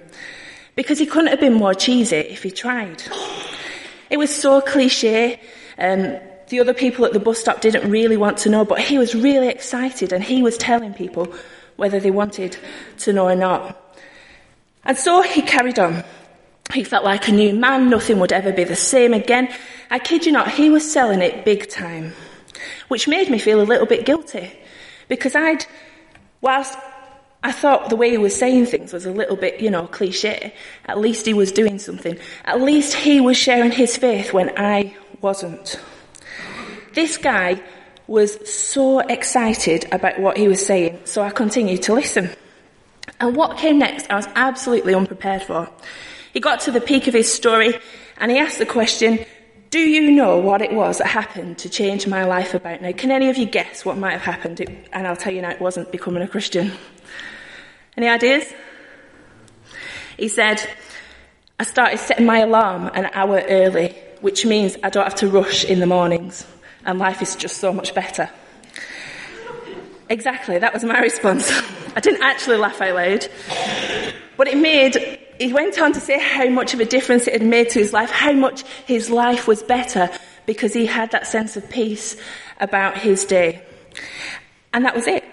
because 0.76 0.98
he 0.98 1.06
couldn't 1.06 1.30
have 1.30 1.40
been 1.40 1.54
more 1.54 1.74
cheesy 1.74 2.16
if 2.16 2.42
he 2.42 2.50
tried. 2.50 3.02
It 4.08 4.18
was 4.18 4.34
so 4.34 4.60
cliche. 4.60 5.40
Um, 5.78 6.18
the 6.48 6.60
other 6.60 6.74
people 6.74 7.04
at 7.04 7.12
the 7.12 7.18
bus 7.18 7.40
stop 7.40 7.60
didn't 7.60 7.90
really 7.90 8.16
want 8.16 8.38
to 8.38 8.48
know, 8.48 8.64
but 8.64 8.78
he 8.78 8.98
was 8.98 9.14
really 9.14 9.48
excited 9.48 10.12
and 10.12 10.22
he 10.22 10.42
was 10.42 10.56
telling 10.56 10.94
people 10.94 11.34
whether 11.74 11.98
they 11.98 12.12
wanted 12.12 12.56
to 12.98 13.12
know 13.12 13.26
or 13.26 13.34
not. 13.34 13.76
And 14.84 14.96
so 14.96 15.22
he 15.22 15.42
carried 15.42 15.80
on. 15.80 16.04
He 16.72 16.84
felt 16.84 17.04
like 17.04 17.26
a 17.28 17.32
new 17.32 17.54
man, 17.54 17.90
nothing 17.90 18.20
would 18.20 18.32
ever 18.32 18.52
be 18.52 18.64
the 18.64 18.76
same 18.76 19.12
again. 19.12 19.52
I 19.90 19.98
kid 19.98 20.26
you 20.26 20.32
not, 20.32 20.50
he 20.52 20.70
was 20.70 20.90
selling 20.90 21.22
it 21.22 21.44
big 21.44 21.68
time. 21.68 22.12
Which 22.88 23.08
made 23.08 23.30
me 23.30 23.38
feel 23.38 23.60
a 23.60 23.64
little 23.64 23.86
bit 23.86 24.06
guilty. 24.06 24.52
Because 25.08 25.34
I'd, 25.34 25.64
whilst 26.40 26.76
I 27.42 27.52
thought 27.52 27.90
the 27.90 27.96
way 27.96 28.10
he 28.10 28.18
was 28.18 28.34
saying 28.34 28.66
things 28.66 28.92
was 28.92 29.06
a 29.06 29.12
little 29.12 29.36
bit, 29.36 29.60
you 29.60 29.70
know, 29.70 29.86
cliche, 29.86 30.52
at 30.86 30.98
least 30.98 31.26
he 31.26 31.34
was 31.34 31.52
doing 31.52 31.78
something. 31.78 32.18
At 32.44 32.60
least 32.60 32.94
he 32.94 33.20
was 33.20 33.36
sharing 33.36 33.70
his 33.70 33.96
faith 33.96 34.32
when 34.32 34.52
I 34.58 34.96
wasn't. 35.20 35.78
This 36.94 37.16
guy 37.16 37.62
was 38.06 38.50
so 38.50 39.00
excited 39.00 39.86
about 39.92 40.18
what 40.18 40.36
he 40.36 40.48
was 40.48 40.64
saying, 40.64 41.00
so 41.04 41.22
I 41.22 41.30
continued 41.30 41.82
to 41.84 41.94
listen. 41.94 42.30
And 43.20 43.36
what 43.36 43.58
came 43.58 43.78
next, 43.78 44.10
I 44.10 44.16
was 44.16 44.28
absolutely 44.34 44.94
unprepared 44.94 45.42
for. 45.42 45.68
He 46.32 46.40
got 46.40 46.60
to 46.60 46.70
the 46.70 46.80
peak 46.80 47.06
of 47.06 47.14
his 47.14 47.32
story 47.32 47.78
and 48.18 48.30
he 48.30 48.38
asked 48.38 48.58
the 48.58 48.66
question, 48.66 49.24
do 49.70 49.78
you 49.78 50.10
know 50.10 50.38
what 50.38 50.62
it 50.62 50.72
was 50.72 50.98
that 50.98 51.06
happened 51.06 51.58
to 51.58 51.68
change 51.68 52.06
my 52.06 52.24
life 52.24 52.54
about 52.54 52.82
now? 52.82 52.92
Can 52.92 53.10
any 53.10 53.28
of 53.28 53.36
you 53.36 53.46
guess 53.46 53.84
what 53.84 53.96
might 53.98 54.12
have 54.12 54.22
happened? 54.22 54.60
It, 54.60 54.88
and 54.92 55.06
I'll 55.06 55.16
tell 55.16 55.32
you 55.32 55.42
now, 55.42 55.50
it 55.50 55.60
wasn't 55.60 55.92
becoming 55.92 56.22
a 56.22 56.28
Christian. 56.28 56.72
Any 57.96 58.08
ideas? 58.08 58.52
He 60.16 60.28
said, 60.28 60.66
I 61.58 61.64
started 61.64 61.98
setting 61.98 62.26
my 62.26 62.38
alarm 62.38 62.90
an 62.94 63.10
hour 63.12 63.42
early, 63.48 63.96
which 64.20 64.44
means 64.44 64.76
I 64.82 64.90
don't 64.90 65.04
have 65.04 65.14
to 65.16 65.28
rush 65.28 65.64
in 65.64 65.80
the 65.80 65.86
mornings 65.86 66.46
and 66.86 66.98
life 66.98 67.20
is 67.20 67.36
just 67.36 67.58
so 67.58 67.72
much 67.72 67.94
better. 67.94 68.30
Exactly, 70.08 70.58
that 70.58 70.72
was 70.72 70.84
my 70.84 71.00
response. 71.00 71.50
I 71.96 72.00
didn't 72.00 72.22
actually 72.22 72.56
laugh 72.56 72.80
out 72.80 72.94
loud, 72.94 73.28
but 74.36 74.46
it 74.46 74.56
made, 74.56 75.18
he 75.38 75.52
went 75.52 75.78
on 75.78 75.92
to 75.92 76.00
say 76.00 76.18
how 76.18 76.48
much 76.48 76.74
of 76.74 76.80
a 76.80 76.84
difference 76.84 77.26
it 77.26 77.34
had 77.34 77.42
made 77.42 77.70
to 77.70 77.78
his 77.78 77.92
life, 77.92 78.10
how 78.10 78.32
much 78.32 78.62
his 78.86 79.10
life 79.10 79.46
was 79.46 79.62
better 79.62 80.10
because 80.46 80.72
he 80.72 80.86
had 80.86 81.10
that 81.10 81.26
sense 81.26 81.56
of 81.56 81.68
peace 81.70 82.16
about 82.60 82.98
his 82.98 83.24
day. 83.24 83.62
And 84.72 84.84
that 84.84 84.94
was 84.94 85.06
it. 85.06 85.24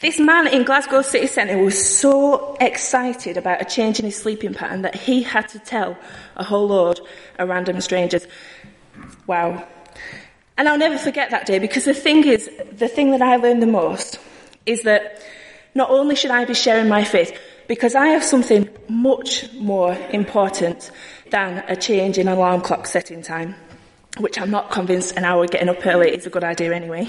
This 0.00 0.20
man 0.20 0.46
in 0.46 0.64
Glasgow 0.64 1.02
city 1.02 1.26
centre 1.26 1.58
was 1.58 1.98
so 1.98 2.56
excited 2.60 3.36
about 3.36 3.60
a 3.60 3.64
change 3.64 3.98
in 3.98 4.04
his 4.04 4.16
sleeping 4.16 4.54
pattern 4.54 4.82
that 4.82 4.94
he 4.94 5.22
had 5.22 5.48
to 5.48 5.58
tell 5.58 5.98
a 6.36 6.44
whole 6.44 6.68
load 6.68 7.00
of 7.38 7.48
random 7.48 7.80
strangers. 7.80 8.26
Wow, 9.26 9.66
and 10.58 10.68
I'll 10.68 10.78
never 10.78 10.98
forget 10.98 11.30
that 11.30 11.46
day 11.46 11.60
because 11.60 11.84
the 11.84 11.94
thing 11.94 12.26
is, 12.26 12.50
the 12.72 12.88
thing 12.88 13.12
that 13.12 13.22
I 13.22 13.36
learned 13.36 13.62
the 13.62 13.66
most 13.66 14.18
is 14.66 14.82
that 14.82 15.22
not 15.74 15.88
only 15.90 16.16
should 16.16 16.32
I 16.32 16.44
be 16.44 16.54
sharing 16.54 16.88
my 16.88 17.04
faith, 17.04 17.38
because 17.68 17.94
I 17.94 18.08
have 18.08 18.24
something 18.24 18.68
much 18.88 19.52
more 19.52 19.96
important 20.10 20.90
than 21.30 21.62
a 21.68 21.76
change 21.76 22.18
in 22.18 22.26
alarm 22.26 22.62
clock 22.62 22.86
setting 22.86 23.22
time, 23.22 23.54
which 24.18 24.40
I'm 24.40 24.50
not 24.50 24.70
convinced 24.70 25.16
an 25.16 25.24
hour 25.24 25.46
getting 25.46 25.68
up 25.68 25.86
early 25.86 26.10
is 26.10 26.26
a 26.26 26.30
good 26.30 26.44
idea 26.44 26.74
anyway. 26.74 27.08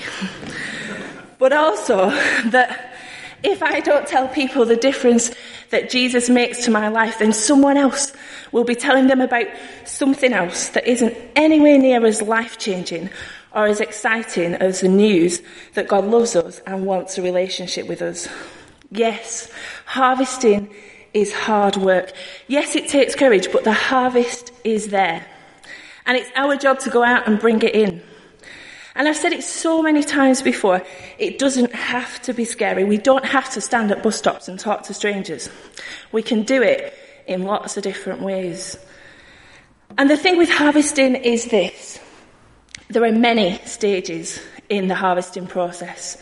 but 1.39 1.53
also 1.53 2.09
that 2.49 2.93
if 3.41 3.63
I 3.63 3.79
don't 3.79 4.05
tell 4.05 4.27
people 4.27 4.65
the 4.65 4.75
difference 4.75 5.31
that 5.69 5.89
Jesus 5.89 6.29
makes 6.29 6.65
to 6.65 6.71
my 6.71 6.89
life, 6.89 7.19
then 7.19 7.31
someone 7.31 7.77
else 7.77 8.11
will 8.51 8.65
be 8.65 8.75
telling 8.75 9.07
them 9.07 9.21
about 9.21 9.47
something 9.85 10.33
else 10.33 10.69
that 10.69 10.85
isn't 10.85 11.15
anywhere 11.37 11.77
near 11.77 12.05
as 12.05 12.21
life 12.21 12.57
changing 12.57 13.09
or 13.53 13.65
as 13.65 13.79
exciting 13.79 14.55
as 14.55 14.81
the 14.81 14.89
news 14.89 15.41
that 15.75 15.87
God 15.87 16.05
loves 16.05 16.35
us 16.35 16.59
and 16.67 16.85
wants 16.85 17.17
a 17.17 17.21
relationship 17.21 17.87
with 17.87 18.01
us. 18.01 18.27
Yes, 18.91 19.51
harvesting 19.85 20.73
is 21.13 21.33
hard 21.33 21.75
work. 21.77 22.11
Yes, 22.47 22.75
it 22.75 22.87
takes 22.87 23.15
courage, 23.15 23.51
but 23.51 23.63
the 23.63 23.73
harvest 23.73 24.51
is 24.63 24.87
there. 24.87 25.25
And 26.05 26.17
it's 26.17 26.29
our 26.35 26.55
job 26.55 26.79
to 26.79 26.89
go 26.89 27.03
out 27.03 27.27
and 27.27 27.39
bring 27.39 27.61
it 27.61 27.75
in. 27.75 28.01
And 28.95 29.07
I've 29.07 29.15
said 29.15 29.31
it 29.31 29.43
so 29.43 29.81
many 29.81 30.03
times 30.03 30.41
before, 30.41 30.81
it 31.17 31.39
doesn't 31.39 31.73
have 31.73 32.21
to 32.23 32.33
be 32.33 32.45
scary. 32.45 32.83
We 32.83 32.97
don't 32.97 33.25
have 33.25 33.49
to 33.51 33.61
stand 33.61 33.91
at 33.91 34.03
bus 34.03 34.17
stops 34.17 34.47
and 34.47 34.59
talk 34.59 34.83
to 34.83 34.93
strangers. 34.93 35.49
We 36.11 36.23
can 36.23 36.43
do 36.43 36.61
it 36.61 36.93
in 37.27 37.43
lots 37.43 37.77
of 37.77 37.83
different 37.83 38.21
ways. 38.21 38.77
And 39.97 40.09
the 40.09 40.17
thing 40.17 40.37
with 40.37 40.49
harvesting 40.49 41.15
is 41.15 41.45
this 41.45 41.99
there 42.89 43.03
are 43.03 43.11
many 43.11 43.59
stages 43.65 44.41
in 44.67 44.87
the 44.87 44.95
harvesting 44.95 45.45
process. 45.45 46.17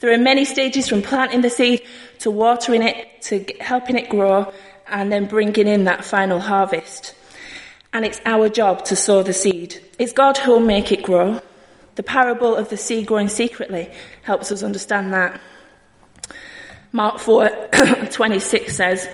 There 0.00 0.12
are 0.12 0.18
many 0.18 0.44
stages 0.44 0.88
from 0.88 1.02
planting 1.02 1.40
the 1.40 1.50
seed 1.50 1.82
to 2.20 2.30
watering 2.30 2.82
it 2.82 3.22
to 3.22 3.44
helping 3.60 3.96
it 3.96 4.08
grow 4.08 4.52
and 4.86 5.12
then 5.12 5.26
bringing 5.26 5.66
in 5.66 5.84
that 5.84 6.04
final 6.04 6.40
harvest. 6.40 7.14
And 7.92 8.04
it's 8.04 8.20
our 8.24 8.48
job 8.48 8.84
to 8.86 8.96
sow 8.96 9.22
the 9.22 9.32
seed. 9.32 9.82
It's 9.98 10.12
God 10.12 10.36
who 10.38 10.52
will 10.52 10.60
make 10.60 10.92
it 10.92 11.02
grow. 11.02 11.40
The 11.96 12.02
parable 12.02 12.54
of 12.54 12.68
the 12.68 12.76
seed 12.76 13.06
growing 13.06 13.28
secretly 13.28 13.90
helps 14.22 14.52
us 14.52 14.62
understand 14.62 15.12
that. 15.12 15.40
Mark 16.92 17.18
4 17.18 17.48
26 18.10 18.74
says, 18.74 19.08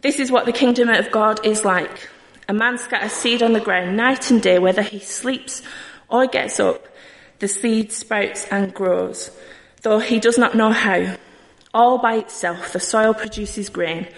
This 0.00 0.18
is 0.18 0.30
what 0.30 0.46
the 0.46 0.52
kingdom 0.52 0.88
of 0.88 1.10
God 1.10 1.46
is 1.46 1.64
like. 1.64 2.10
A 2.48 2.52
man 2.52 2.78
scatters 2.78 3.12
seed 3.12 3.42
on 3.42 3.52
the 3.52 3.60
ground 3.60 3.96
night 3.96 4.30
and 4.30 4.42
day, 4.42 4.58
whether 4.58 4.82
he 4.82 4.98
sleeps 4.98 5.62
or 6.08 6.26
gets 6.26 6.58
up. 6.58 6.84
The 7.38 7.48
seed 7.48 7.92
sprouts 7.92 8.44
and 8.50 8.74
grows, 8.74 9.30
though 9.82 9.98
he 9.98 10.20
does 10.20 10.38
not 10.38 10.54
know 10.54 10.70
how. 10.70 11.16
All 11.72 11.98
by 11.98 12.16
itself, 12.16 12.72
the 12.72 12.80
soil 12.80 13.14
produces 13.14 13.68
grain. 13.68 14.08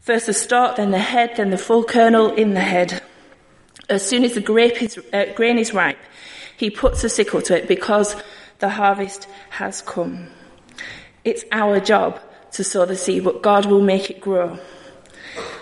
First 0.00 0.26
the 0.26 0.34
stalk, 0.34 0.76
then 0.76 0.90
the 0.90 0.98
head, 0.98 1.36
then 1.36 1.50
the 1.50 1.58
full 1.58 1.82
kernel 1.82 2.34
in 2.34 2.54
the 2.54 2.60
head. 2.60 3.02
As 3.88 4.06
soon 4.06 4.24
as 4.24 4.34
the 4.34 4.40
grape 4.40 4.82
is, 4.82 4.98
uh, 5.12 5.26
grain 5.34 5.58
is 5.58 5.72
ripe, 5.72 5.98
he 6.56 6.70
puts 6.70 7.04
a 7.04 7.08
sickle 7.08 7.42
to 7.42 7.56
it 7.56 7.68
because 7.68 8.16
the 8.58 8.68
harvest 8.68 9.26
has 9.50 9.82
come. 9.82 10.28
It's 11.24 11.44
our 11.52 11.80
job 11.80 12.20
to 12.52 12.64
sow 12.64 12.84
the 12.84 12.96
seed, 12.96 13.24
but 13.24 13.42
God 13.42 13.66
will 13.66 13.80
make 13.80 14.10
it 14.10 14.20
grow. 14.20 14.58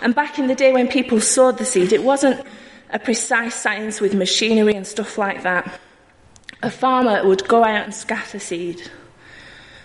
And 0.01 0.13
back 0.13 0.37
in 0.37 0.47
the 0.47 0.55
day 0.55 0.71
when 0.71 0.87
people 0.87 1.21
sowed 1.21 1.57
the 1.57 1.65
seed, 1.65 1.93
it 1.93 2.03
wasn't 2.03 2.45
a 2.91 2.99
precise 2.99 3.55
science 3.55 3.99
with 3.99 4.13
machinery 4.13 4.75
and 4.75 4.85
stuff 4.85 5.17
like 5.17 5.43
that. 5.43 5.79
A 6.61 6.69
farmer 6.69 7.25
would 7.25 7.47
go 7.47 7.63
out 7.63 7.85
and 7.85 7.93
scatter 7.93 8.39
seed. 8.39 8.89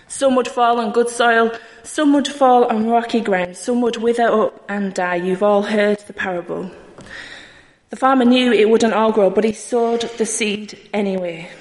Some 0.09 0.35
would 0.35 0.47
fall 0.47 0.79
on 0.79 0.91
good 0.91 1.07
soil, 1.07 1.51
some 1.83 2.13
would 2.13 2.27
fall 2.27 2.65
on 2.65 2.89
rocky 2.89 3.21
ground, 3.21 3.55
some 3.55 3.79
would 3.81 3.97
wither 3.97 4.27
up 4.27 4.65
and 4.67 4.91
die. 4.91 5.15
You've 5.15 5.43
all 5.43 5.61
heard 5.61 5.99
the 5.99 6.13
parable. 6.13 6.71
The 7.91 7.95
farmer 7.95 8.25
knew 8.25 8.51
it 8.51 8.69
wouldn't 8.69 8.93
all 8.93 9.11
grow, 9.11 9.29
but 9.29 9.43
he 9.43 9.53
sowed 9.53 10.01
the 10.17 10.25
seed 10.25 10.79
anyway. 10.93 11.51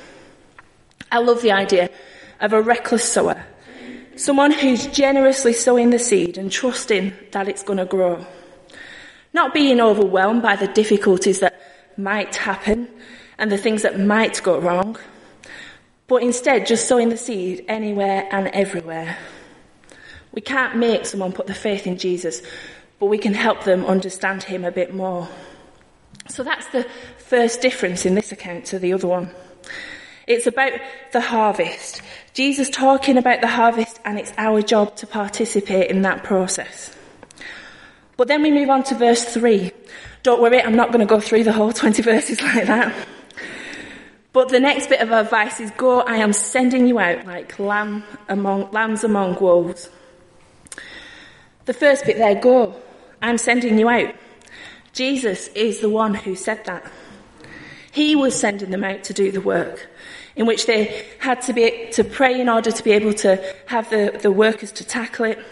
I 1.13 1.19
love 1.19 1.43
the 1.43 1.53
idea 1.53 1.91
of 2.41 2.55
a 2.55 2.63
reckless 2.63 3.05
sower. 3.05 3.45
Someone 4.17 4.53
who's 4.53 4.87
generously 4.87 5.53
sowing 5.53 5.91
the 5.91 5.99
seed 5.99 6.39
and 6.39 6.51
trusting 6.51 7.13
that 7.33 7.49
it's 7.49 7.63
going 7.63 7.79
to 7.79 7.85
grow. 7.85 8.25
Not 9.35 9.53
being 9.53 9.79
overwhelmed 9.79 10.41
by 10.41 10.57
the 10.57 10.69
difficulties 10.69 11.41
that 11.41 11.61
might 11.99 12.35
happen 12.35 12.89
and 13.37 13.53
the 13.53 13.59
things 13.59 13.83
that 13.83 14.01
might 14.01 14.43
go 14.43 14.59
wrong, 14.59 14.97
but 16.09 16.23
instead 16.23 16.67
just 16.67 16.89
sowing 16.89 17.11
the 17.11 17.17
seed 17.17 17.65
anywhere 17.69 18.27
and 18.33 18.49
everywhere. 18.49 19.17
We 20.33 20.41
can't 20.41 20.77
make 20.77 21.07
someone 21.07 21.33
put 21.33 21.47
their 21.47 21.55
faith 21.55 21.87
in 21.87 21.99
Jesus, 21.99 22.43
but 22.99 23.07
we 23.07 23.19
can 23.19 23.35
help 23.35 23.65
them 23.65 23.85
understand 23.85 24.43
him 24.43 24.65
a 24.65 24.73
bit 24.73 24.93
more. 24.93 25.29
So 26.29 26.43
that's 26.43 26.67
the 26.69 26.85
first 27.19 27.61
difference 27.61 28.05
in 28.05 28.15
this 28.15 28.33
account 28.33 28.65
to 28.67 28.79
the 28.79 28.93
other 28.93 29.07
one. 29.07 29.31
It's 30.27 30.47
about 30.47 30.73
the 31.13 31.21
harvest. 31.21 32.03
Jesus 32.35 32.69
talking 32.69 33.17
about 33.17 33.41
the 33.41 33.47
harvest 33.47 33.99
and 34.05 34.19
it's 34.19 34.33
our 34.37 34.61
job 34.61 34.97
to 34.97 35.07
participate 35.07 35.91
in 35.91 36.03
that 36.03 36.25
process. 36.25 36.95
But 38.17 38.29
then 38.29 38.43
we 38.43 38.51
move 38.51 38.69
on 38.69 38.83
to 38.85 38.95
verse 38.95 39.25
3. 39.25 39.73
Don't 40.23 40.43
worry, 40.43 40.61
I'm 40.61 40.77
not 40.77 40.89
going 40.89 41.01
to 41.01 41.07
go 41.07 41.21
through 41.21 41.45
the 41.45 41.53
whole 41.53 41.73
20 41.73 42.03
verses 42.03 42.43
like 42.55 42.67
that. 42.67 42.95
But 44.39 44.51
the 44.51 44.61
next 44.61 44.87
bit 44.87 45.01
of 45.01 45.11
advice 45.11 45.59
is 45.59 45.73
go, 45.73 45.99
I 45.99 46.19
am 46.19 46.33
sending 46.33 46.87
you 46.87 47.01
out 47.01 47.27
like 47.27 47.59
lamb 47.59 48.05
among, 48.29 48.71
lambs 48.71 49.03
among 49.03 49.35
wolves. 49.41 49.91
The 51.65 51.73
first 51.73 52.07
bit 52.07 52.19
there, 52.19 52.37
go, 52.37 52.81
I'm 53.21 53.37
sending 53.37 53.77
you 53.81 53.89
out. 53.89 54.15
Jesus 54.93 55.49
is 55.57 55.81
the 55.81 55.89
one 55.89 56.15
who 56.15 56.37
said 56.37 56.65
that. 56.67 56.89
He 57.91 58.15
was 58.15 58.39
sending 58.39 58.71
them 58.71 58.85
out 58.85 59.03
to 59.05 59.13
do 59.13 59.33
the 59.33 59.41
work 59.41 59.89
in 60.37 60.47
which 60.47 60.67
they 60.67 61.05
had 61.19 61.43
to 61.43 61.53
be 61.53 61.89
to 61.95 62.05
pray 62.05 62.41
in 62.41 62.49
order 62.49 62.71
to 62.71 62.85
be 62.85 62.93
able 62.93 63.15
to 63.15 63.43
have 63.67 63.91
the, 63.91 64.17
the 64.23 64.31
workers 64.31 64.71
to 64.71 64.85
tackle 64.85 65.25
it. 65.25 65.45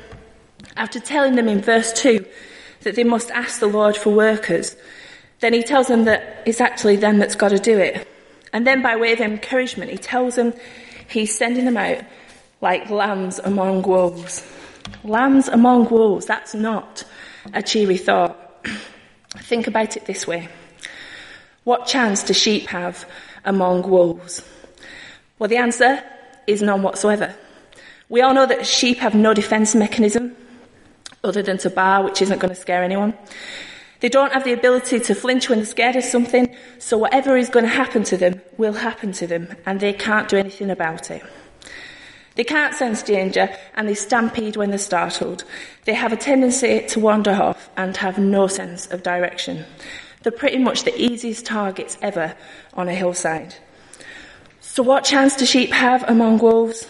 After 0.76 1.00
telling 1.00 1.34
them 1.34 1.48
in 1.48 1.60
verse 1.60 1.92
2 1.94 2.24
that 2.82 2.94
they 2.94 3.02
must 3.02 3.32
ask 3.32 3.58
the 3.58 3.66
Lord 3.66 3.96
for 3.96 4.10
workers, 4.10 4.76
then 5.40 5.54
he 5.54 5.64
tells 5.64 5.88
them 5.88 6.04
that 6.04 6.44
it's 6.46 6.60
actually 6.60 6.94
them 6.94 7.18
that's 7.18 7.34
got 7.34 7.48
to 7.48 7.58
do 7.58 7.76
it. 7.80 8.06
And 8.56 8.66
then 8.66 8.80
by 8.80 8.96
way 8.96 9.12
of 9.12 9.20
encouragement, 9.20 9.90
he 9.90 9.98
tells 9.98 10.36
them 10.36 10.54
he's 11.10 11.36
sending 11.36 11.66
them 11.66 11.76
out 11.76 12.02
like 12.62 12.88
lambs 12.88 13.38
among 13.38 13.82
wolves. 13.82 14.42
Lambs 15.04 15.48
among 15.48 15.90
wolves, 15.90 16.24
that's 16.24 16.54
not 16.54 17.04
a 17.52 17.62
cheery 17.62 17.98
thought. 17.98 18.64
Think 19.40 19.66
about 19.66 19.98
it 19.98 20.06
this 20.06 20.26
way. 20.26 20.48
What 21.64 21.86
chance 21.86 22.22
do 22.22 22.32
sheep 22.32 22.68
have 22.68 23.06
among 23.44 23.82
wolves? 23.82 24.42
Well, 25.38 25.48
the 25.48 25.58
answer 25.58 26.02
is 26.46 26.62
none 26.62 26.82
whatsoever. 26.82 27.34
We 28.08 28.22
all 28.22 28.32
know 28.32 28.46
that 28.46 28.66
sheep 28.66 29.00
have 29.00 29.14
no 29.14 29.34
defense 29.34 29.74
mechanism 29.74 30.34
other 31.22 31.42
than 31.42 31.58
to 31.58 31.68
bar, 31.68 32.02
which 32.04 32.22
isn't 32.22 32.38
going 32.38 32.54
to 32.54 32.58
scare 32.58 32.82
anyone. 32.82 33.12
They 34.00 34.08
don't 34.08 34.32
have 34.32 34.44
the 34.44 34.52
ability 34.52 35.00
to 35.00 35.14
flinch 35.14 35.48
when 35.48 35.58
they're 35.58 35.66
scared 35.66 35.96
of 35.96 36.04
something, 36.04 36.54
so 36.78 36.98
whatever 36.98 37.36
is 37.36 37.48
going 37.48 37.64
to 37.64 37.70
happen 37.70 38.02
to 38.04 38.16
them 38.16 38.40
will 38.58 38.72
happen 38.72 39.12
to 39.12 39.26
them, 39.26 39.54
and 39.64 39.80
they 39.80 39.92
can't 39.92 40.28
do 40.28 40.36
anything 40.36 40.70
about 40.70 41.10
it. 41.10 41.22
They 42.36 42.44
can't 42.44 42.74
sense 42.74 43.02
danger, 43.02 43.48
and 43.74 43.88
they 43.88 43.94
stampede 43.94 44.56
when 44.56 44.70
they're 44.70 44.78
startled. 44.78 45.44
They 45.84 45.94
have 45.94 46.12
a 46.12 46.16
tendency 46.16 46.86
to 46.88 47.00
wander 47.00 47.32
off 47.32 47.70
and 47.76 47.96
have 47.96 48.18
no 48.18 48.46
sense 48.46 48.86
of 48.88 49.02
direction. 49.02 49.64
They're 50.22 50.32
pretty 50.32 50.58
much 50.58 50.84
the 50.84 51.00
easiest 51.00 51.46
targets 51.46 51.96
ever 52.02 52.34
on 52.74 52.88
a 52.88 52.94
hillside. 52.94 53.54
So 54.60 54.82
what 54.82 55.04
chance 55.04 55.36
do 55.36 55.46
sheep 55.46 55.72
have 55.72 56.04
among 56.08 56.38
wolves? 56.38 56.86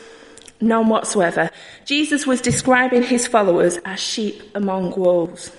None 0.61 0.89
whatsoever. 0.89 1.51
Jesus 1.85 2.27
was 2.27 2.41
describing 2.41 3.03
his 3.03 3.27
followers 3.27 3.79
as 3.85 4.01
sheep 4.01 4.43
among 4.55 4.99
wolves. 4.99 5.53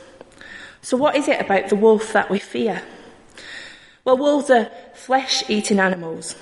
So, 0.82 0.98
what 0.98 1.16
is 1.16 1.28
it 1.28 1.40
about 1.40 1.70
the 1.70 1.76
wolf 1.76 2.14
that 2.14 2.30
we 2.30 2.40
fear? 2.40 2.82
Well, 4.08 4.18
wolves 4.18 4.50
are 4.50 4.72
flesh 4.94 5.44
eating 5.50 5.80
animals, 5.80 6.38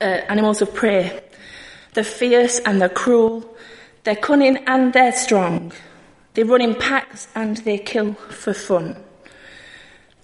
uh, 0.00 0.04
animals 0.04 0.62
of 0.62 0.74
prey. 0.74 1.22
They're 1.94 2.02
fierce 2.02 2.58
and 2.58 2.80
they're 2.82 2.88
cruel. 2.88 3.48
They're 4.02 4.16
cunning 4.16 4.56
and 4.66 4.92
they're 4.92 5.12
strong. 5.12 5.72
They 6.34 6.42
run 6.42 6.60
in 6.60 6.74
packs 6.74 7.28
and 7.36 7.58
they 7.58 7.78
kill 7.78 8.14
for 8.14 8.52
fun. 8.52 8.96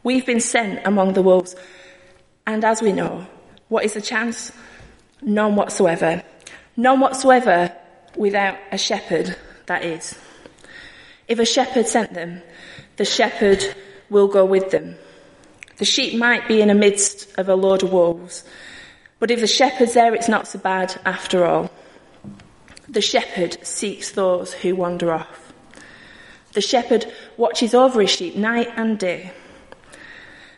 We've 0.02 0.26
been 0.26 0.40
sent 0.40 0.84
among 0.84 1.12
the 1.12 1.22
wolves, 1.22 1.54
and 2.44 2.64
as 2.64 2.82
we 2.82 2.92
know, 2.92 3.24
what 3.68 3.84
is 3.84 3.94
the 3.94 4.02
chance? 4.02 4.50
None 5.22 5.54
whatsoever. 5.54 6.24
None 6.76 6.98
whatsoever 6.98 7.72
without 8.16 8.58
a 8.72 8.78
shepherd, 8.78 9.36
that 9.66 9.84
is. 9.84 10.18
If 11.28 11.38
a 11.38 11.46
shepherd 11.46 11.86
sent 11.86 12.14
them, 12.14 12.42
the 12.96 13.04
shepherd 13.04 13.62
will 14.10 14.26
go 14.26 14.44
with 14.44 14.72
them. 14.72 14.96
The 15.78 15.84
sheep 15.84 16.18
might 16.18 16.48
be 16.48 16.60
in 16.60 16.68
the 16.68 16.74
midst 16.74 17.32
of 17.38 17.48
a 17.48 17.54
load 17.54 17.84
of 17.84 17.92
wolves, 17.92 18.44
but 19.20 19.30
if 19.30 19.40
the 19.40 19.46
shepherd's 19.46 19.94
there, 19.94 20.14
it's 20.14 20.28
not 20.28 20.48
so 20.48 20.58
bad 20.58 21.00
after 21.04 21.44
all. 21.44 21.70
The 22.88 23.00
shepherd 23.00 23.64
seeks 23.64 24.10
those 24.10 24.52
who 24.52 24.74
wander 24.74 25.12
off. 25.12 25.52
The 26.52 26.60
shepherd 26.60 27.06
watches 27.36 27.74
over 27.74 28.00
his 28.00 28.10
sheep 28.10 28.34
night 28.34 28.68
and 28.76 28.98
day. 28.98 29.32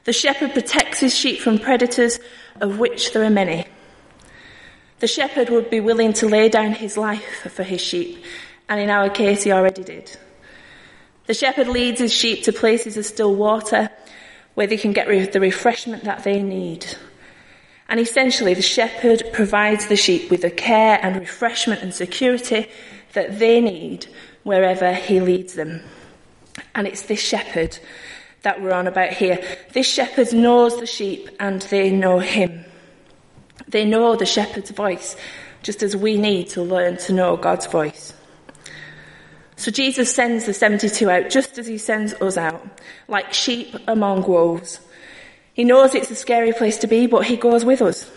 The 0.04 0.12
shepherd 0.14 0.52
protects 0.52 1.00
his 1.00 1.14
sheep 1.14 1.40
from 1.40 1.59
predators, 1.59 2.18
of 2.61 2.78
which 2.78 3.12
there 3.12 3.24
are 3.24 3.30
many. 3.30 3.66
The 5.00 5.06
shepherd 5.06 5.50
would 5.50 5.68
be 5.68 5.80
willing 5.80 6.14
to 6.14 6.28
lay 6.28 6.48
down 6.48 6.72
his 6.72 6.96
life 6.96 7.50
for 7.52 7.62
his 7.62 7.83
sheep, 7.83 8.24
and 8.68 8.80
in 8.80 8.88
our 8.88 9.11
case, 9.11 9.42
he 9.42 9.52
already 9.52 9.83
did. 9.83 10.16
The 11.26 11.35
shepherd 11.35 11.68
leads 11.68 12.00
his 12.00 12.12
sheep 12.12 12.44
to 12.44 12.52
places 12.52 12.96
of 12.96 13.04
still 13.04 13.35
water 13.35 13.90
where 14.61 14.66
they 14.66 14.77
can 14.77 14.92
get 14.92 15.33
the 15.33 15.40
refreshment 15.40 16.05
that 16.05 16.23
they 16.23 16.42
need. 16.42 16.85
And 17.88 17.99
essentially, 17.99 18.53
the 18.53 18.61
shepherd 18.61 19.23
provides 19.33 19.87
the 19.87 19.96
sheep 19.96 20.31
with 20.31 20.42
the 20.42 20.51
care 20.51 20.99
and 21.01 21.18
refreshment 21.18 21.81
and 21.81 21.94
security 21.94 22.68
that 23.14 23.38
they 23.38 23.62
need 23.62 24.05
wherever 24.42 24.92
he 24.92 25.18
leads 25.18 25.55
them. 25.55 25.81
And 26.75 26.87
it's 26.87 27.01
this 27.01 27.20
shepherd 27.20 27.79
that 28.42 28.61
we're 28.61 28.75
on 28.75 28.87
about 28.87 29.14
here. 29.14 29.42
This 29.73 29.90
shepherd 29.90 30.31
knows 30.35 30.79
the 30.79 30.85
sheep 30.85 31.31
and 31.40 31.62
they 31.62 31.90
know 31.90 32.18
him. 32.18 32.66
They 33.66 33.87
know 33.87 34.14
the 34.14 34.27
shepherd's 34.27 34.73
voice, 34.73 35.16
just 35.62 35.83
as 35.83 35.96
we 35.96 36.18
need 36.18 36.51
to 36.51 36.61
learn 36.61 36.99
to 36.99 37.14
know 37.14 37.38
God's 37.38 37.64
voice. 37.64 38.12
So 39.61 39.70
Jesus 39.70 40.14
sends 40.14 40.46
the 40.46 40.55
72 40.55 41.11
out 41.11 41.29
just 41.29 41.59
as 41.59 41.66
he 41.66 41.77
sends 41.77 42.14
us 42.14 42.38
out, 42.38 42.66
like 43.09 43.35
sheep 43.35 43.77
among 43.87 44.27
wolves. 44.27 44.81
He 45.53 45.64
knows 45.64 45.94
it's 45.94 46.11
a 46.11 46.14
scary 46.14 46.55
place 46.55 46.79
to 46.79 46.87
be, 46.87 47.07
but 47.07 47.27
he 47.27 47.37
goes 47.37 47.62
with 47.62 47.83
us. 47.83 48.11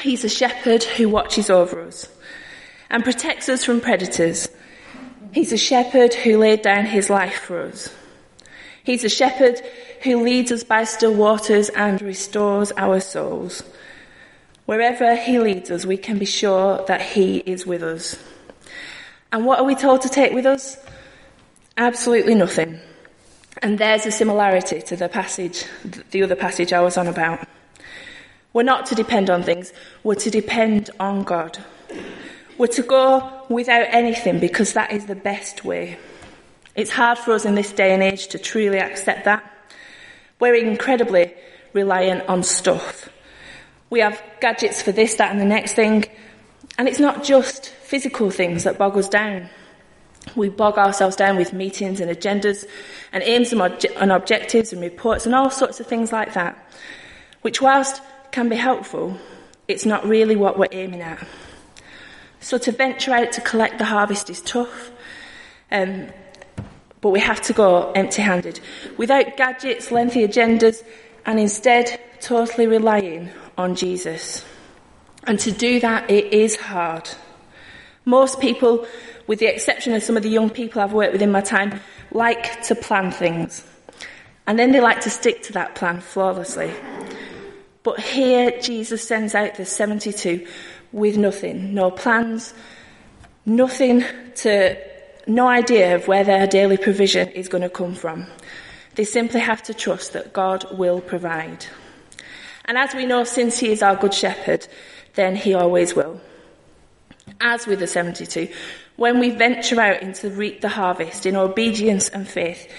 He's 0.00 0.24
a 0.24 0.28
shepherd 0.30 0.84
who 0.84 1.10
watches 1.10 1.50
over 1.50 1.82
us 1.82 2.08
and 2.88 3.04
protects 3.04 3.50
us 3.50 3.62
from 3.62 3.82
predators. 3.82 4.48
He's 5.32 5.52
a 5.52 5.58
shepherd 5.58 6.14
who 6.14 6.38
laid 6.38 6.62
down 6.62 6.86
his 6.86 7.10
life 7.10 7.40
for 7.40 7.60
us. 7.60 7.94
He's 8.82 9.04
a 9.04 9.10
shepherd 9.10 9.60
who 10.02 10.22
leads 10.22 10.50
us 10.50 10.64
by 10.64 10.84
still 10.84 11.12
waters 11.12 11.68
and 11.68 12.00
restores 12.00 12.72
our 12.78 13.00
souls. 13.00 13.62
Wherever 14.64 15.14
he 15.14 15.40
leads 15.40 15.70
us, 15.70 15.84
we 15.84 15.98
can 15.98 16.16
be 16.16 16.24
sure 16.24 16.86
that 16.86 17.02
he 17.02 17.40
is 17.40 17.66
with 17.66 17.82
us. 17.82 18.16
And 19.32 19.44
what 19.44 19.58
are 19.58 19.64
we 19.64 19.74
told 19.74 20.02
to 20.02 20.08
take 20.08 20.32
with 20.32 20.46
us? 20.46 20.76
Absolutely 21.76 22.34
nothing. 22.34 22.80
And 23.62 23.78
there's 23.78 24.06
a 24.06 24.10
similarity 24.10 24.80
to 24.82 24.96
the 24.96 25.08
passage, 25.08 25.64
the 26.10 26.22
other 26.22 26.36
passage 26.36 26.72
I 26.72 26.80
was 26.80 26.96
on 26.96 27.06
about. 27.06 27.46
We're 28.52 28.62
not 28.62 28.86
to 28.86 28.94
depend 28.94 29.30
on 29.30 29.42
things, 29.42 29.72
we're 30.02 30.14
to 30.16 30.30
depend 30.30 30.90
on 30.98 31.22
God. 31.22 31.58
We're 32.56 32.66
to 32.68 32.82
go 32.82 33.44
without 33.48 33.86
anything 33.90 34.40
because 34.40 34.72
that 34.72 34.92
is 34.92 35.06
the 35.06 35.14
best 35.14 35.64
way. 35.64 35.98
It's 36.74 36.90
hard 36.90 37.18
for 37.18 37.32
us 37.32 37.44
in 37.44 37.54
this 37.54 37.72
day 37.72 37.92
and 37.92 38.02
age 38.02 38.28
to 38.28 38.38
truly 38.38 38.78
accept 38.78 39.24
that. 39.26 39.44
We're 40.40 40.54
incredibly 40.54 41.34
reliant 41.72 42.28
on 42.28 42.42
stuff. 42.42 43.08
We 43.90 44.00
have 44.00 44.22
gadgets 44.40 44.82
for 44.82 44.92
this, 44.92 45.14
that, 45.16 45.30
and 45.30 45.40
the 45.40 45.44
next 45.44 45.74
thing. 45.74 46.04
And 46.78 46.88
it's 46.88 47.00
not 47.00 47.24
just 47.24 47.68
physical 47.68 48.30
things 48.30 48.64
that 48.64 48.78
bog 48.78 48.96
us 48.96 49.08
down. 49.08 49.50
We 50.36 50.48
bog 50.48 50.78
ourselves 50.78 51.16
down 51.16 51.36
with 51.36 51.52
meetings 51.52 52.00
and 52.00 52.10
agendas 52.10 52.64
and 53.12 53.22
aims 53.24 53.52
and 53.52 54.12
objectives 54.12 54.72
and 54.72 54.80
reports 54.80 55.26
and 55.26 55.34
all 55.34 55.50
sorts 55.50 55.80
of 55.80 55.86
things 55.86 56.12
like 56.12 56.34
that, 56.34 56.56
which, 57.42 57.60
whilst 57.60 58.00
can 58.30 58.48
be 58.48 58.56
helpful, 58.56 59.18
it's 59.66 59.84
not 59.84 60.06
really 60.06 60.36
what 60.36 60.58
we're 60.58 60.68
aiming 60.72 61.02
at. 61.02 61.26
So 62.40 62.58
to 62.58 62.72
venture 62.72 63.12
out 63.12 63.32
to 63.32 63.40
collect 63.40 63.78
the 63.78 63.84
harvest 63.84 64.30
is 64.30 64.40
tough. 64.40 64.92
Um, 65.70 66.08
but 67.00 67.10
we 67.10 67.20
have 67.20 67.40
to 67.42 67.52
go 67.52 67.92
empty 67.92 68.22
handed, 68.22 68.60
without 68.96 69.36
gadgets, 69.36 69.90
lengthy 69.90 70.26
agendas, 70.26 70.82
and 71.26 71.38
instead 71.38 72.00
totally 72.20 72.66
relying 72.66 73.30
on 73.56 73.74
Jesus. 73.74 74.44
And 75.28 75.38
to 75.40 75.52
do 75.52 75.78
that, 75.80 76.10
it 76.10 76.32
is 76.32 76.56
hard. 76.56 77.06
Most 78.06 78.40
people, 78.40 78.86
with 79.26 79.40
the 79.40 79.46
exception 79.46 79.92
of 79.92 80.02
some 80.02 80.16
of 80.16 80.22
the 80.22 80.30
young 80.30 80.48
people 80.48 80.80
I've 80.80 80.94
worked 80.94 81.12
with 81.12 81.20
in 81.20 81.30
my 81.30 81.42
time, 81.42 81.80
like 82.10 82.62
to 82.62 82.74
plan 82.74 83.10
things. 83.10 83.62
And 84.46 84.58
then 84.58 84.72
they 84.72 84.80
like 84.80 85.02
to 85.02 85.10
stick 85.10 85.42
to 85.42 85.52
that 85.52 85.74
plan 85.74 86.00
flawlessly. 86.00 86.72
But 87.82 88.00
here, 88.00 88.58
Jesus 88.62 89.06
sends 89.06 89.34
out 89.34 89.56
the 89.56 89.66
72 89.66 90.46
with 90.92 91.18
nothing, 91.18 91.74
no 91.74 91.90
plans, 91.90 92.54
nothing 93.44 94.04
to 94.36 94.78
no 95.26 95.46
idea 95.46 95.94
of 95.94 96.08
where 96.08 96.24
their 96.24 96.46
daily 96.46 96.78
provision 96.78 97.28
is 97.28 97.48
going 97.48 97.60
to 97.60 97.68
come 97.68 97.94
from. 97.94 98.26
They 98.94 99.04
simply 99.04 99.40
have 99.40 99.62
to 99.64 99.74
trust 99.74 100.14
that 100.14 100.32
God 100.32 100.64
will 100.78 101.02
provide. 101.02 101.66
And 102.68 102.76
as 102.76 102.94
we 102.94 103.06
know, 103.06 103.24
since 103.24 103.58
He 103.58 103.72
is 103.72 103.82
our 103.82 103.96
good 103.96 104.12
shepherd, 104.12 104.68
then 105.14 105.34
He 105.34 105.54
always 105.54 105.96
will. 105.96 106.20
As 107.40 107.66
with 107.66 107.80
the 107.80 107.86
72, 107.86 108.48
when 108.96 109.18
we 109.18 109.30
venture 109.30 109.80
out 109.80 110.02
into 110.02 110.28
reap 110.28 110.60
the 110.60 110.68
harvest 110.68 111.24
in 111.24 111.34
obedience 111.34 112.10
and 112.10 112.28
faith, 112.28 112.70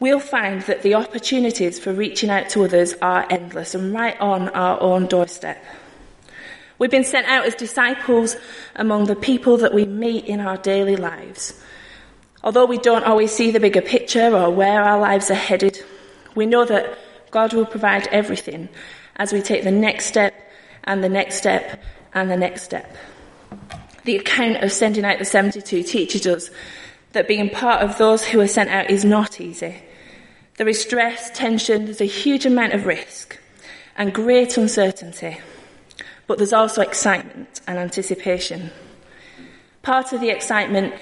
we'll 0.00 0.20
find 0.20 0.62
that 0.62 0.82
the 0.82 0.94
opportunities 0.94 1.78
for 1.78 1.92
reaching 1.92 2.30
out 2.30 2.48
to 2.50 2.64
others 2.64 2.94
are 3.02 3.26
endless 3.28 3.74
and 3.74 3.92
right 3.92 4.18
on 4.20 4.48
our 4.50 4.80
own 4.80 5.06
doorstep. 5.06 5.62
We've 6.78 6.90
been 6.90 7.04
sent 7.04 7.26
out 7.26 7.46
as 7.46 7.54
disciples 7.54 8.36
among 8.74 9.04
the 9.04 9.16
people 9.16 9.58
that 9.58 9.74
we 9.74 9.84
meet 9.84 10.24
in 10.24 10.40
our 10.40 10.56
daily 10.56 10.96
lives. 10.96 11.60
Although 12.42 12.66
we 12.66 12.78
don't 12.78 13.04
always 13.04 13.32
see 13.32 13.50
the 13.50 13.60
bigger 13.60 13.82
picture 13.82 14.34
or 14.34 14.50
where 14.50 14.82
our 14.82 15.00
lives 15.00 15.30
are 15.30 15.34
headed, 15.34 15.82
we 16.34 16.46
know 16.46 16.64
that 16.64 16.98
God 17.30 17.52
will 17.52 17.66
provide 17.66 18.06
everything 18.08 18.68
as 19.16 19.32
we 19.32 19.42
take 19.42 19.64
the 19.64 19.70
next 19.70 20.06
step 20.06 20.34
and 20.84 21.02
the 21.02 21.08
next 21.08 21.36
step 21.36 21.82
and 22.14 22.30
the 22.30 22.36
next 22.36 22.62
step. 22.62 22.96
The 24.04 24.16
account 24.16 24.62
of 24.62 24.70
sending 24.72 25.04
out 25.04 25.18
the 25.18 25.24
72 25.24 25.82
teaches 25.82 26.26
us 26.26 26.50
that 27.12 27.26
being 27.26 27.50
part 27.50 27.82
of 27.82 27.98
those 27.98 28.24
who 28.24 28.40
are 28.40 28.48
sent 28.48 28.70
out 28.70 28.90
is 28.90 29.04
not 29.04 29.40
easy. 29.40 29.82
There 30.56 30.68
is 30.68 30.80
stress, 30.80 31.30
tension, 31.30 31.86
there's 31.86 32.00
a 32.00 32.06
huge 32.06 32.46
amount 32.46 32.72
of 32.72 32.86
risk 32.86 33.38
and 33.96 34.12
great 34.12 34.56
uncertainty. 34.56 35.38
But 36.26 36.38
there's 36.38 36.52
also 36.52 36.82
excitement 36.82 37.60
and 37.66 37.78
anticipation. 37.78 38.70
Part 39.82 40.12
of 40.12 40.20
the 40.20 40.30
excitement 40.30 40.94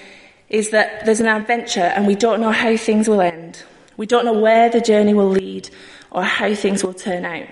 is 0.48 0.70
that 0.70 1.04
there's 1.04 1.20
an 1.20 1.26
adventure 1.26 1.80
and 1.80 2.06
we 2.06 2.14
don't 2.14 2.40
know 2.40 2.52
how 2.52 2.76
things 2.76 3.08
will 3.08 3.20
end. 3.20 3.62
We 3.96 4.06
don't 4.06 4.24
know 4.24 4.38
where 4.38 4.68
the 4.68 4.80
journey 4.80 5.14
will 5.14 5.28
lead 5.30 5.70
or 6.10 6.22
how 6.22 6.54
things 6.54 6.84
will 6.84 6.94
turn 6.94 7.24
out. 7.24 7.46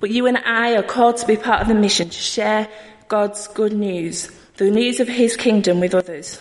But 0.00 0.10
you 0.10 0.26
and 0.26 0.38
I 0.38 0.76
are 0.76 0.82
called 0.82 1.16
to 1.18 1.26
be 1.26 1.36
part 1.36 1.62
of 1.62 1.68
the 1.68 1.74
mission 1.74 2.10
to 2.10 2.18
share 2.18 2.68
God's 3.08 3.48
good 3.48 3.72
news, 3.72 4.30
the 4.56 4.70
news 4.70 5.00
of 5.00 5.08
His 5.08 5.36
kingdom 5.36 5.80
with 5.80 5.94
others. 5.94 6.40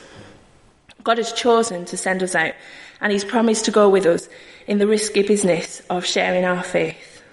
God 1.03 1.17
has 1.17 1.31
chosen 1.31 1.85
to 1.85 1.97
send 1.97 2.23
us 2.23 2.35
out 2.35 2.53
and 2.99 3.11
He's 3.11 3.23
promised 3.23 3.65
to 3.65 3.71
go 3.71 3.89
with 3.89 4.05
us 4.05 4.27
in 4.67 4.77
the 4.77 4.87
risky 4.87 5.23
business 5.23 5.81
of 5.89 6.05
sharing 6.05 6.43
our 6.43 6.63
faith. 6.63 7.23